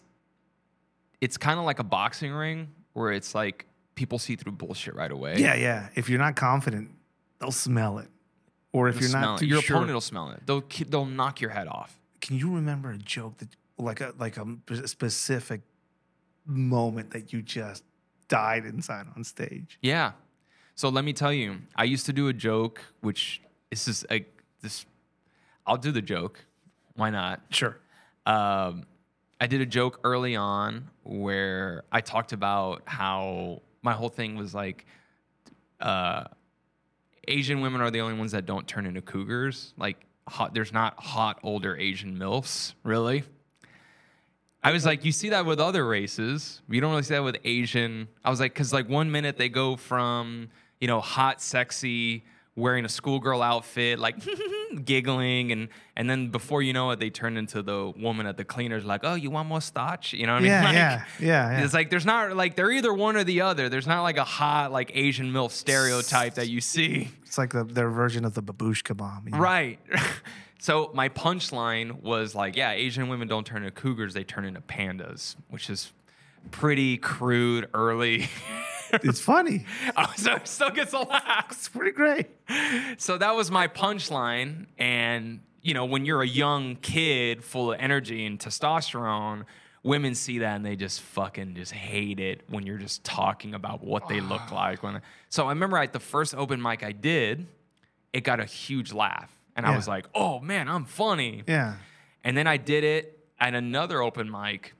[1.21, 3.65] it's kind of like a boxing ring where it's like
[3.95, 5.37] people see through bullshit right away.
[5.39, 5.89] Yeah, yeah.
[5.95, 6.91] If you're not confident,
[7.39, 8.09] they'll smell it,
[8.71, 9.39] Or if They'll you're smell not it.
[9.45, 10.41] too your sure, opponent will smell it.
[10.45, 11.99] They'll ki- they'll knock your head off.
[12.21, 15.61] can you remember a joke that like a like a specific
[16.45, 17.83] moment that you just
[18.27, 19.77] died inside on stage?
[19.81, 20.11] Yeah.
[20.75, 24.25] So let me tell you, I used to do a joke, which this is a
[24.61, 24.85] this.
[25.65, 26.45] I'll do the joke.
[26.95, 27.41] Why not?
[27.49, 27.77] Sure.
[28.25, 28.85] Um,
[29.39, 34.55] I did a joke early on where I talked about how my whole thing was
[34.55, 34.85] like,
[35.79, 36.25] uh,
[37.27, 39.73] Asian women are the only ones that don't turn into cougars.
[39.77, 43.23] Like, hot, there's not hot older Asian milfs, really.
[44.63, 46.61] I was like, you see that with other races.
[46.69, 48.07] You don't really see that with Asian.
[48.25, 50.49] I was like, because like one minute they go from
[50.81, 52.25] you know hot, sexy,
[52.55, 54.17] wearing a schoolgirl outfit, like
[54.83, 58.43] giggling, and and then before you know it, they turn into the woman at the
[58.43, 60.13] cleaners, like, oh, you want more starch?
[60.13, 60.51] You know what I mean?
[60.51, 61.63] Yeah, Like, yeah, yeah, yeah.
[61.63, 63.69] It's like there's not like they're either one or the other.
[63.69, 67.09] There's not like a hot like Asian milf stereotype that you see.
[67.25, 69.23] It's like the, their version of the babushka bomb.
[69.25, 69.39] you know?
[69.39, 69.79] Right.
[70.59, 74.61] so my punchline was like, yeah, Asian women don't turn into cougars, they turn into
[74.61, 75.91] pandas, which is
[76.51, 78.29] pretty crude early.
[79.03, 79.65] It's funny.
[79.97, 81.47] oh, so it still gets a laugh.
[81.51, 82.27] It's pretty great.
[82.97, 84.67] So that was my punchline.
[84.77, 89.45] And, you know, when you're a young kid full of energy and testosterone,
[89.83, 93.83] women see that and they just fucking just hate it when you're just talking about
[93.83, 94.55] what they look ah.
[94.55, 94.83] like.
[94.83, 97.47] When so I remember at the first open mic I did,
[98.13, 99.31] it got a huge laugh.
[99.55, 101.43] And I was like, oh man, I'm funny.
[101.47, 101.77] Yeah.
[102.23, 104.73] And then I did it at another open mic,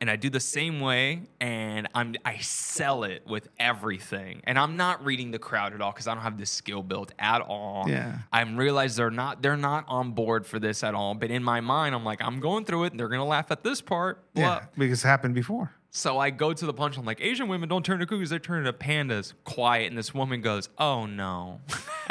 [0.00, 4.76] and I do the same way, and I'm I sell it with everything, and I'm
[4.76, 7.84] not reading the crowd at all because I don't have this skill built at all.
[7.86, 8.18] Yeah.
[8.32, 11.14] I'm realized they're not they're not on board for this at all.
[11.14, 13.62] But in my mind, I'm like, I'm going through it, and they're gonna laugh at
[13.62, 14.24] this part.
[14.34, 14.42] Yeah.
[14.42, 14.60] Blah.
[14.78, 15.74] Because it happened before.
[15.90, 16.96] So I go to the punch.
[16.96, 19.34] I'm like, Asian women don't turn to cougars; they turn to pandas.
[19.44, 21.60] Quiet, and this woman goes, "Oh no."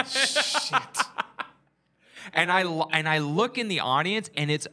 [0.05, 0.73] Shit.
[2.33, 2.61] and I
[2.91, 4.67] and I look in the audience, and it's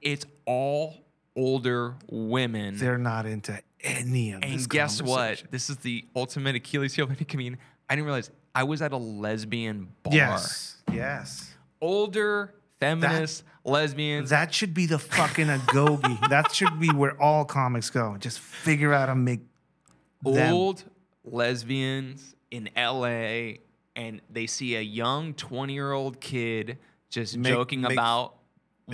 [0.00, 0.96] it's all
[1.40, 2.76] older women.
[2.76, 4.50] They're not into any of this.
[4.50, 5.42] and guess what?
[5.50, 7.58] This is the ultimate Achilles heel of any comedian.
[7.88, 10.12] I didn't realize I was at a lesbian bar.
[10.14, 10.76] Yes.
[10.92, 11.54] Yes.
[11.80, 14.30] Older feminist lesbians.
[14.30, 16.28] That should be the fucking agoge.
[16.28, 18.16] that should be where all comics go.
[18.18, 19.40] Just figure out how to make
[20.22, 20.52] them.
[20.52, 20.84] old
[21.24, 23.58] lesbians in LA
[23.96, 26.78] and they see a young 20 year old kid
[27.08, 28.34] just Make- joking make- about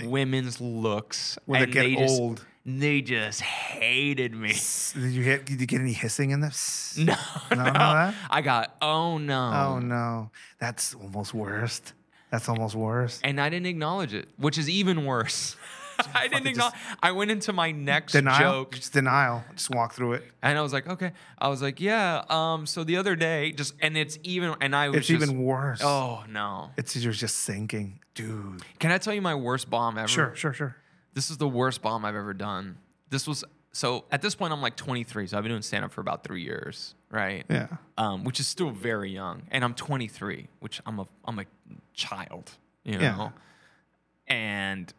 [0.05, 2.45] women's looks When they get just, old.
[2.65, 4.53] they just hated me
[4.93, 5.45] Did you get?
[5.45, 6.97] Did you get any hissing in this?
[7.01, 7.15] no
[7.51, 11.93] No, no, i got oh no Oh no, that's almost worst.
[12.31, 13.21] That's almost worse.
[13.23, 15.55] and i didn't acknowledge it which is even worse
[16.13, 18.63] i didn't acknowledge i went into my next Denial.
[18.63, 19.43] joke Just denial.
[19.55, 20.23] Just walk through it.
[20.41, 23.73] and i was like okay i was like yeah um so the other day just
[23.81, 25.81] and it's even and i was It's just, even worse.
[25.83, 28.61] oh no It's you're just sinking, dude.
[28.79, 30.07] Can I tell you my worst bomb ever?
[30.07, 30.75] Sure, sure, sure.
[31.13, 32.77] This is the worst bomb I've ever done.
[33.09, 35.91] This was so at this point I'm like 23, so I've been doing stand up
[35.91, 37.45] for about three years, right?
[37.49, 37.67] Yeah.
[37.97, 41.45] Um, which is still very young, and I'm 23, which I'm a I'm a
[41.93, 42.51] child,
[42.83, 42.99] you know.
[42.99, 43.29] Yeah.
[44.27, 44.91] And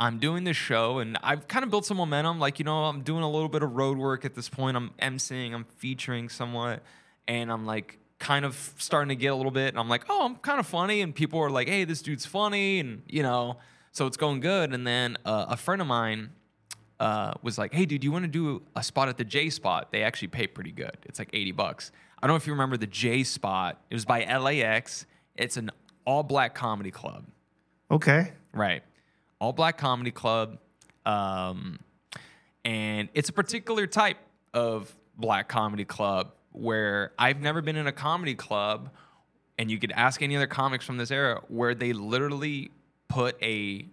[0.00, 2.38] I'm doing this show, and I've kind of built some momentum.
[2.40, 4.76] Like you know, I'm doing a little bit of road work at this point.
[4.76, 6.82] I'm emceeing, I'm featuring somewhat,
[7.28, 9.68] and I'm like kind of starting to get a little bit.
[9.68, 12.24] And I'm like, oh, I'm kind of funny, and people are like, hey, this dude's
[12.24, 13.58] funny, and you know,
[13.92, 14.72] so it's going good.
[14.72, 16.30] And then uh, a friend of mine
[16.98, 19.92] uh, was like, "Hey, dude, you want to do a spot at the J Spot?
[19.92, 20.96] They actually pay pretty good.
[21.04, 21.92] It's like eighty bucks.
[22.22, 23.78] I don't know if you remember the J Spot.
[23.90, 25.04] It was by LAX.
[25.36, 25.70] It's an
[26.06, 27.24] all-black comedy club,
[27.90, 28.32] Okay.
[28.52, 28.82] right?
[29.40, 30.58] All-black comedy club,
[31.06, 31.78] um,
[32.64, 34.18] and it's a particular type
[34.52, 38.90] of black comedy club where I've never been in a comedy club,
[39.58, 42.70] and you could ask any other comics from this era where they literally
[43.08, 43.86] put a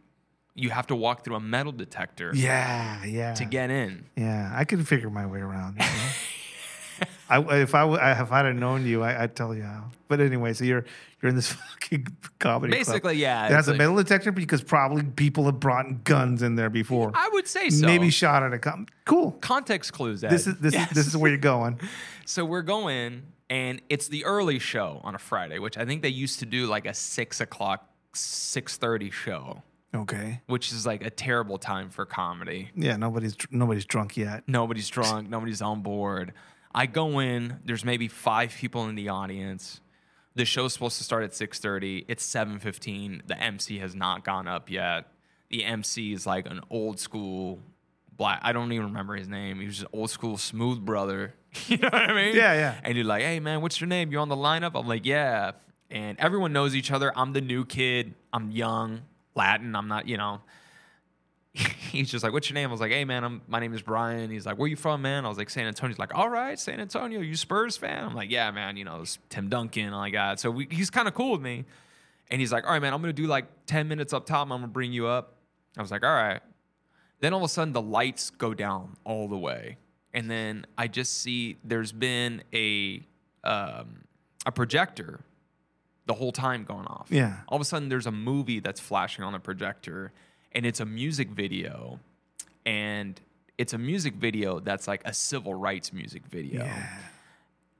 [0.54, 3.34] you have to walk through a metal detector Yeah, yeah.
[3.36, 4.06] to get in.
[4.16, 5.74] Yeah, I could figure my way around.
[5.76, 5.86] you know?
[7.30, 9.86] I, if I if I'd have known you, I, I'd tell you how.
[10.08, 10.86] But anyway, so you're
[11.22, 12.08] you're in this fucking
[12.40, 12.86] comedy club.
[12.86, 13.46] Basically, yeah.
[13.48, 17.12] It has a like- metal detector because probably people have brought guns in there before.
[17.14, 17.86] I would say so.
[17.86, 18.88] Maybe shot at a com.
[19.06, 19.32] Cool.
[19.42, 20.24] context clues.
[20.24, 20.30] Ed.
[20.32, 20.90] This is this Yes.
[20.92, 21.80] is this is where you're going.
[22.30, 26.10] So we're going, and it's the early show on a Friday, which I think they
[26.10, 29.64] used to do like a six o'clock, six thirty show,
[29.96, 30.42] Okay.
[30.48, 32.70] which is like a terrible time for comedy.
[32.76, 32.98] Yeah.
[32.98, 34.44] Nobody's nobody's drunk yet.
[34.46, 35.30] Nobody's drunk.
[35.30, 36.34] nobody's on board.
[36.74, 37.60] I go in.
[37.66, 39.82] There's maybe five people in the audience.
[40.36, 42.06] The show's supposed to start at 6:30.
[42.08, 43.24] It's 7:15.
[43.26, 45.12] The MC has not gone up yet.
[45.50, 47.60] The MC is like an old school
[48.16, 48.42] black.
[48.44, 49.60] I don't even remember his name.
[49.60, 51.34] He was just old school smooth brother.
[51.68, 52.36] you know what I mean?
[52.36, 52.80] Yeah, yeah.
[52.84, 54.12] And you're like, hey man, what's your name?
[54.12, 54.72] You're on the lineup?
[54.76, 55.52] I'm like, yeah.
[55.90, 57.12] and everyone knows each other.
[57.18, 58.14] I'm the new kid.
[58.34, 59.02] I'm young,
[59.36, 59.76] Latin.
[59.76, 60.42] I'm not, you know.
[61.92, 63.82] He's just like, "What's your name?" I was like, "Hey, man, I'm my name is
[63.82, 66.30] Bryan." He's like, "Where you from, man?" I was like, "San Antonio." He's like, "All
[66.30, 67.20] right, San Antonio.
[67.20, 68.78] You Spurs fan?" I'm like, "Yeah, man.
[68.78, 71.42] You know, it's Tim Duncan all like that." So we, he's kind of cool with
[71.42, 71.66] me,
[72.30, 72.94] and he's like, "All right, man.
[72.94, 74.44] I'm gonna do like ten minutes up top.
[74.44, 75.36] I'm gonna bring you up."
[75.78, 76.42] I was like, "All right."
[77.20, 79.78] Then all of a sudden, the lights go down all the way,
[80.14, 83.02] and then I just see there's been a
[83.44, 84.04] um,
[84.46, 85.22] a projector
[86.06, 87.08] the whole time going off.
[87.10, 87.38] Yeah.
[87.48, 90.12] All of a sudden, there's a movie that's flashing on the projector,
[90.52, 92.00] and it's a music video,
[92.66, 93.20] and
[93.58, 96.64] it's a music video that's like a civil rights music video.
[96.64, 96.98] Yeah.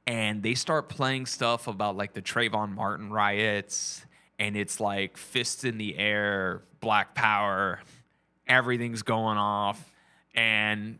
[0.06, 4.04] And they start playing stuff about like the Trayvon Martin riots,
[4.38, 7.80] and it's like fists in the air, black power,
[8.46, 9.92] everything's going off,
[10.34, 10.98] and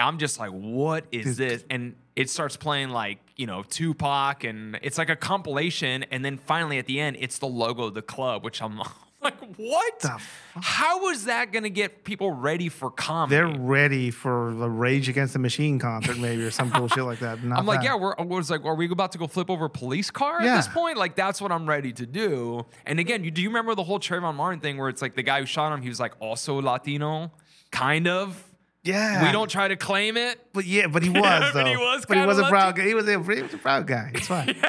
[0.00, 1.64] I'm just like, what is this?
[1.70, 6.04] And it starts playing like, you know, Tupac and it's like a compilation.
[6.10, 8.80] And then finally at the end, it's the logo of the club, which I'm
[9.22, 10.00] like, what?
[10.00, 10.64] The fuck?
[10.64, 13.36] How is that going to get people ready for comedy?
[13.36, 17.42] They're ready for the Rage Against the Machine concert, maybe, or some bullshit like that.
[17.44, 17.84] Not I'm like, that.
[17.84, 20.42] yeah, we're I was like, are we about to go flip over a police car
[20.42, 20.54] Yeah.
[20.54, 20.96] at this point?
[20.96, 22.64] Like, that's what I'm ready to do.
[22.86, 25.22] And again, you do you remember the whole Trayvon Martin thing where it's like the
[25.22, 27.30] guy who shot him, he was like also Latino,
[27.70, 28.42] kind of.
[28.82, 29.26] yeah.
[29.26, 30.40] We don't try to claim it.
[30.54, 31.62] But yeah, but he was though.
[31.62, 32.86] But he was But he was a proud guy.
[32.86, 34.12] He was a he was a proud guy.
[34.14, 34.56] It's fine.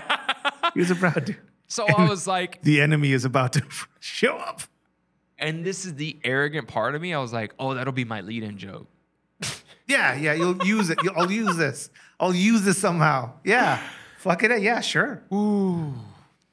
[0.74, 1.36] He was a proud dude.
[1.72, 3.64] So I was like, The enemy is about to
[4.00, 4.62] show up.
[5.40, 7.14] and this is the arrogant part of me.
[7.14, 8.88] I was like, oh, that'll be my lead-in joke.
[9.88, 10.34] Yeah, yeah.
[10.34, 11.00] You'll use it.
[11.04, 11.90] You'll, I'll use this.
[12.18, 13.34] I'll use this somehow.
[13.44, 13.82] Yeah.
[14.20, 14.62] Fuck it.
[14.62, 15.22] Yeah, sure.
[15.34, 15.94] Ooh.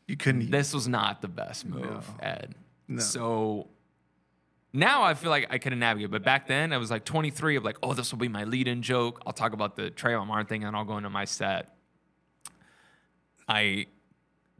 [0.09, 0.51] You couldn't.
[0.51, 2.03] This was not the best move, No.
[2.21, 2.55] Ed.
[2.89, 3.01] No.
[3.01, 3.69] So
[4.73, 6.11] now I feel like I couldn't navigate.
[6.11, 8.83] but back then I was like 23 of like, oh, this will be my lead-in
[8.83, 9.21] joke.
[9.25, 11.77] I'll talk about the Trayvon Martin thing and I'll go into my set.
[13.49, 13.87] I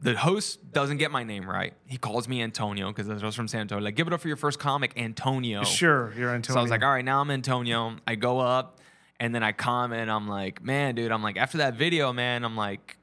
[0.01, 1.73] the host doesn't get my name right.
[1.85, 3.83] He calls me Antonio because I was from San Antonio.
[3.83, 5.63] Like, give it up for your first comic, Antonio.
[5.63, 6.55] Sure, you're Antonio.
[6.55, 7.97] So I was like, all right, now I'm Antonio.
[8.07, 8.79] I go up
[9.19, 10.09] and then I comment.
[10.09, 12.97] I'm like, man, dude, I'm like, after that video, man, I'm like,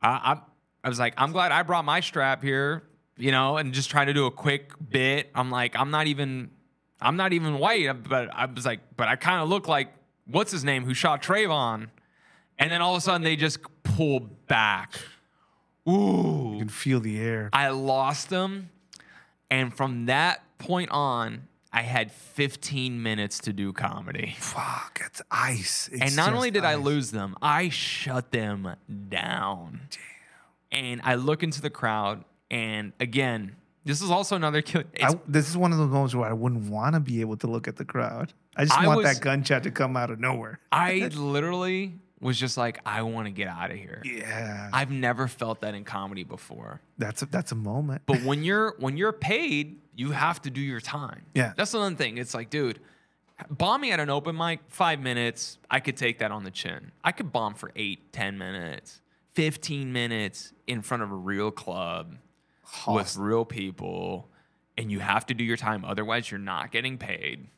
[0.00, 0.40] I, I,
[0.84, 2.84] I was like, I'm glad I brought my strap here,
[3.16, 5.30] you know, and just trying to do a quick bit.
[5.34, 6.50] I'm like, I'm not even,
[7.00, 9.92] I'm not even white, uh, but I was like, but I kind of look like
[10.26, 11.88] what's his name who shot Trayvon,
[12.58, 14.94] and then all of a sudden they just pull back.
[15.88, 16.52] Ooh.
[16.52, 17.50] You can feel the air.
[17.52, 18.70] I lost them.
[19.50, 24.34] And from that point on, I had 15 minutes to do comedy.
[24.38, 25.88] Fuck, it's ice.
[25.92, 28.74] It's and not only did I lose them, I shut them
[29.08, 29.80] down.
[29.90, 30.00] Damn.
[30.72, 34.84] And I look into the crowd, and again, this is also another kill.
[35.02, 37.46] I, this is one of those moments where I wouldn't want to be able to
[37.46, 38.32] look at the crowd.
[38.56, 40.60] I just I want was- that gunshot to come out of nowhere.
[40.70, 44.02] I literally was just like, I want to get out of here.
[44.04, 46.80] Yeah, I've never felt that in comedy before.
[46.98, 48.02] that's a, that's a moment.
[48.06, 51.22] But when you're when you're paid, you have to do your time.
[51.34, 51.52] Yeah.
[51.56, 52.18] That's another thing.
[52.18, 52.80] It's like, dude,
[53.50, 56.92] bombing at an open mic, five minutes, I could take that on the chin.
[57.02, 59.00] I could bomb for eight, ten minutes,
[59.32, 62.16] 15 minutes in front of a real club
[62.86, 64.28] with real people,
[64.76, 65.84] and you have to do your time.
[65.84, 67.48] Otherwise, you're not getting paid.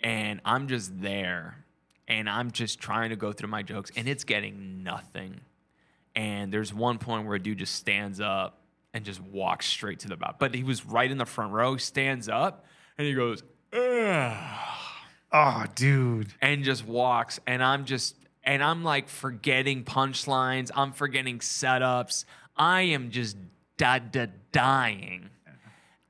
[0.00, 1.64] And I'm just there,
[2.08, 5.40] and I'm just trying to go through my jokes, and it's getting nothing.
[6.16, 8.58] And there's one point where a dude just stands up
[8.92, 10.38] and just walks straight to the back.
[10.38, 12.64] But he was right in the front row, stands up,
[12.98, 13.42] and he goes,
[13.72, 14.80] Ugh
[15.32, 16.32] oh, dude.
[16.40, 22.24] and just walks and i'm just and i'm like forgetting punchlines i'm forgetting setups
[22.56, 23.36] i am just
[23.76, 25.30] da- da- dying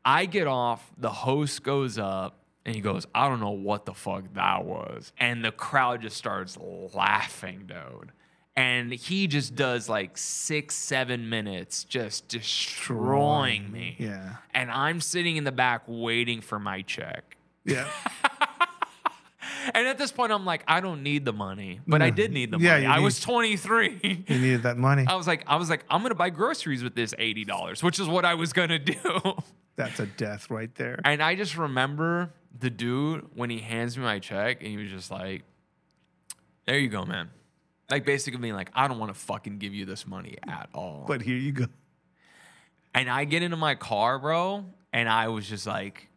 [0.04, 3.94] i get off the host goes up and he goes i don't know what the
[3.94, 6.58] fuck that was and the crowd just starts
[6.94, 8.12] laughing dude
[8.56, 15.36] and he just does like six seven minutes just destroying me Yeah, and i'm sitting
[15.36, 17.88] in the back waiting for my check yeah.
[19.74, 22.50] and at this point, I'm like, I don't need the money, but I did need
[22.50, 22.86] the Yeah, money.
[22.86, 24.24] I need- was 23.
[24.26, 25.04] you needed that money.
[25.06, 28.00] I was like, I was like, I'm gonna buy groceries with this eighty dollars, which
[28.00, 28.94] is what I was gonna do.
[29.76, 31.00] That's a death right there.
[31.04, 34.88] and I just remember the dude when he hands me my check, and he was
[34.88, 35.44] just like,
[36.66, 37.30] "There you go, man."
[37.90, 41.04] Like basically being like, I don't want to fucking give you this money at all.
[41.08, 41.66] But here you go.
[42.94, 46.08] And I get into my car, bro, and I was just like,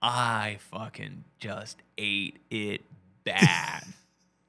[0.00, 2.82] I fucking just ate it
[3.24, 3.84] bad.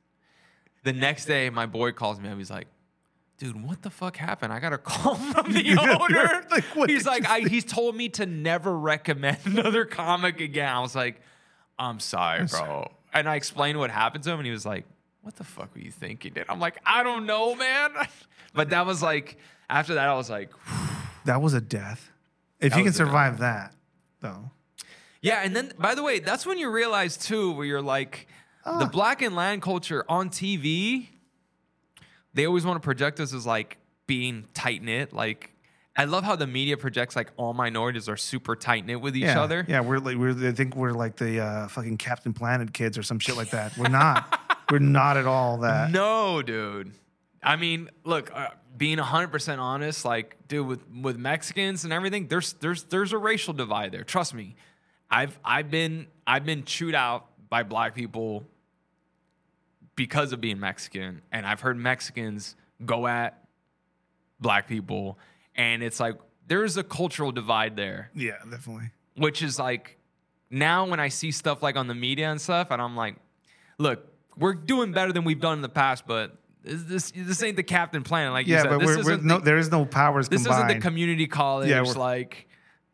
[0.83, 2.37] the next day, my boy calls me up.
[2.37, 2.67] He's like,
[3.39, 4.53] dude, what the fuck happened?
[4.53, 6.45] I got a call from the owner.
[6.51, 10.69] Like, he's like, I, he's told me to never recommend another comic again.
[10.69, 11.19] I was like,
[11.79, 12.91] I'm sorry, bro.
[13.13, 14.85] And I explained what happened to him, and he was like,
[15.21, 16.45] what the fuck were you thinking, dude?
[16.47, 17.91] I'm like, I don't know, man.
[18.53, 19.37] but that was like,
[19.69, 20.51] after that, I was like,
[21.25, 22.11] That was a death.
[22.59, 22.95] If That you can a death.
[22.97, 23.73] survive that,
[24.21, 24.51] though.
[25.21, 25.41] yeah.
[25.43, 28.27] And then, by the way, that's when you realize too, where you're like,
[28.65, 28.89] the Ah.
[28.89, 31.07] black and land culture on TV.
[32.33, 33.77] They always want to project us as like
[34.07, 35.13] being tight knit.
[35.13, 35.53] Like,
[35.95, 39.23] I love how the media projects like all minorities are super tight knit with each
[39.23, 39.65] yeah, other.
[39.67, 43.03] Yeah, we're like we're they think we're like the uh, fucking Captain Planet kids or
[43.03, 43.77] some shit like that.
[43.77, 44.39] We're not.
[44.71, 45.91] we're not at all that.
[45.91, 46.93] No, dude.
[47.41, 52.53] I mean, look, uh, being 100% honest, like, dude, with, with Mexicans and everything, there's
[52.53, 54.03] there's there's a racial divide there.
[54.03, 54.55] Trust me.
[55.09, 58.45] I've I've been I've been chewed out by black people
[59.99, 63.43] because of being Mexican, and I've heard Mexicans go at
[64.39, 65.19] black people,
[65.55, 66.15] and it's like
[66.47, 68.91] there's a cultural divide there Yeah, definitely.
[69.17, 69.97] which is like
[70.49, 73.17] now when I see stuff like on the media and stuff, and I'm like,
[73.77, 77.57] look, we're doing better than we've done in the past, but this this, this ain't
[77.57, 78.69] the Captain Planet, like you said.
[78.69, 80.69] but this we're, we're isn't no, the, there is no powers this combined.
[80.69, 82.47] isn't the community college Yeah, like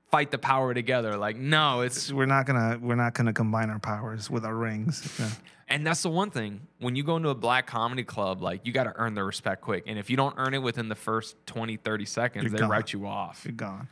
[0.10, 1.18] fight the power together.
[1.18, 5.08] Like no, it's we're not gonna we're not gonna combine our powers with our rings.
[5.20, 5.30] Yeah.
[5.68, 8.72] And that's the one thing when you go into a black comedy club, like you
[8.74, 11.36] got to earn their respect quick, and if you don't earn it within the first
[11.48, 12.70] 20, 30 seconds, You're they gone.
[12.70, 13.42] write you off.
[13.46, 13.88] You're gone.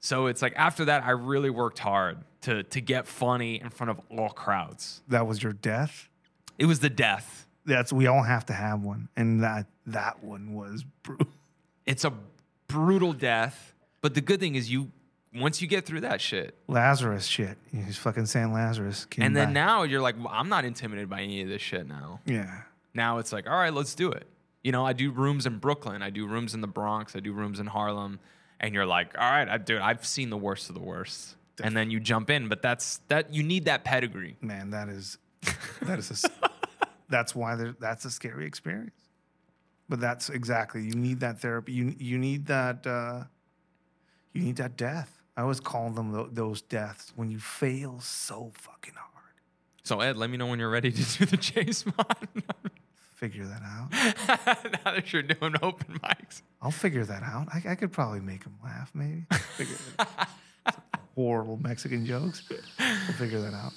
[0.00, 3.90] So it's like after that, I really worked hard to to get funny in front
[3.90, 5.02] of all crowds.
[5.08, 6.08] That was your death.
[6.58, 7.46] It was the death.
[7.64, 11.28] That's we all have to have one, and that that one was brutal.
[11.86, 12.12] it's a
[12.66, 13.74] brutal death.
[14.00, 14.90] But the good thing is you
[15.34, 17.56] once you get through that shit, Lazarus shit.
[17.70, 19.06] He's fucking saying Lazarus.
[19.06, 19.54] came and then back.
[19.54, 22.20] now you're like, well, I'm not intimidated by any of this shit now.
[22.26, 22.62] yeah,
[22.94, 24.26] Now it's like, all right, let's do it.
[24.62, 27.32] You know, I do rooms in Brooklyn, I do rooms in the Bronx, I do
[27.32, 28.20] rooms in Harlem,
[28.60, 31.34] and you're like, all right, I, dude, I've seen the worst of the worst.
[31.62, 34.36] And then you jump in, but that's that you need that pedigree.
[34.40, 35.18] man, that is
[35.82, 36.48] that is a,
[37.08, 38.94] that's why there, that's a scary experience.
[39.88, 41.72] But that's exactly you need that therapy.
[41.72, 43.24] You you need that uh,
[44.32, 45.21] you need that death.
[45.36, 49.08] I always call them tho- those deaths when you fail so fucking hard.
[49.82, 52.28] So Ed, let me know when you're ready to do the chase mod.
[53.14, 53.90] Figure that out.
[54.84, 56.42] now that you're doing open mics.
[56.60, 57.48] I'll figure that out.
[57.52, 58.90] I, I could probably make them laugh.
[58.94, 59.24] Maybe
[59.56, 60.28] figure it out.
[61.14, 62.42] horrible Mexican jokes.
[62.48, 63.72] We'll figure that out.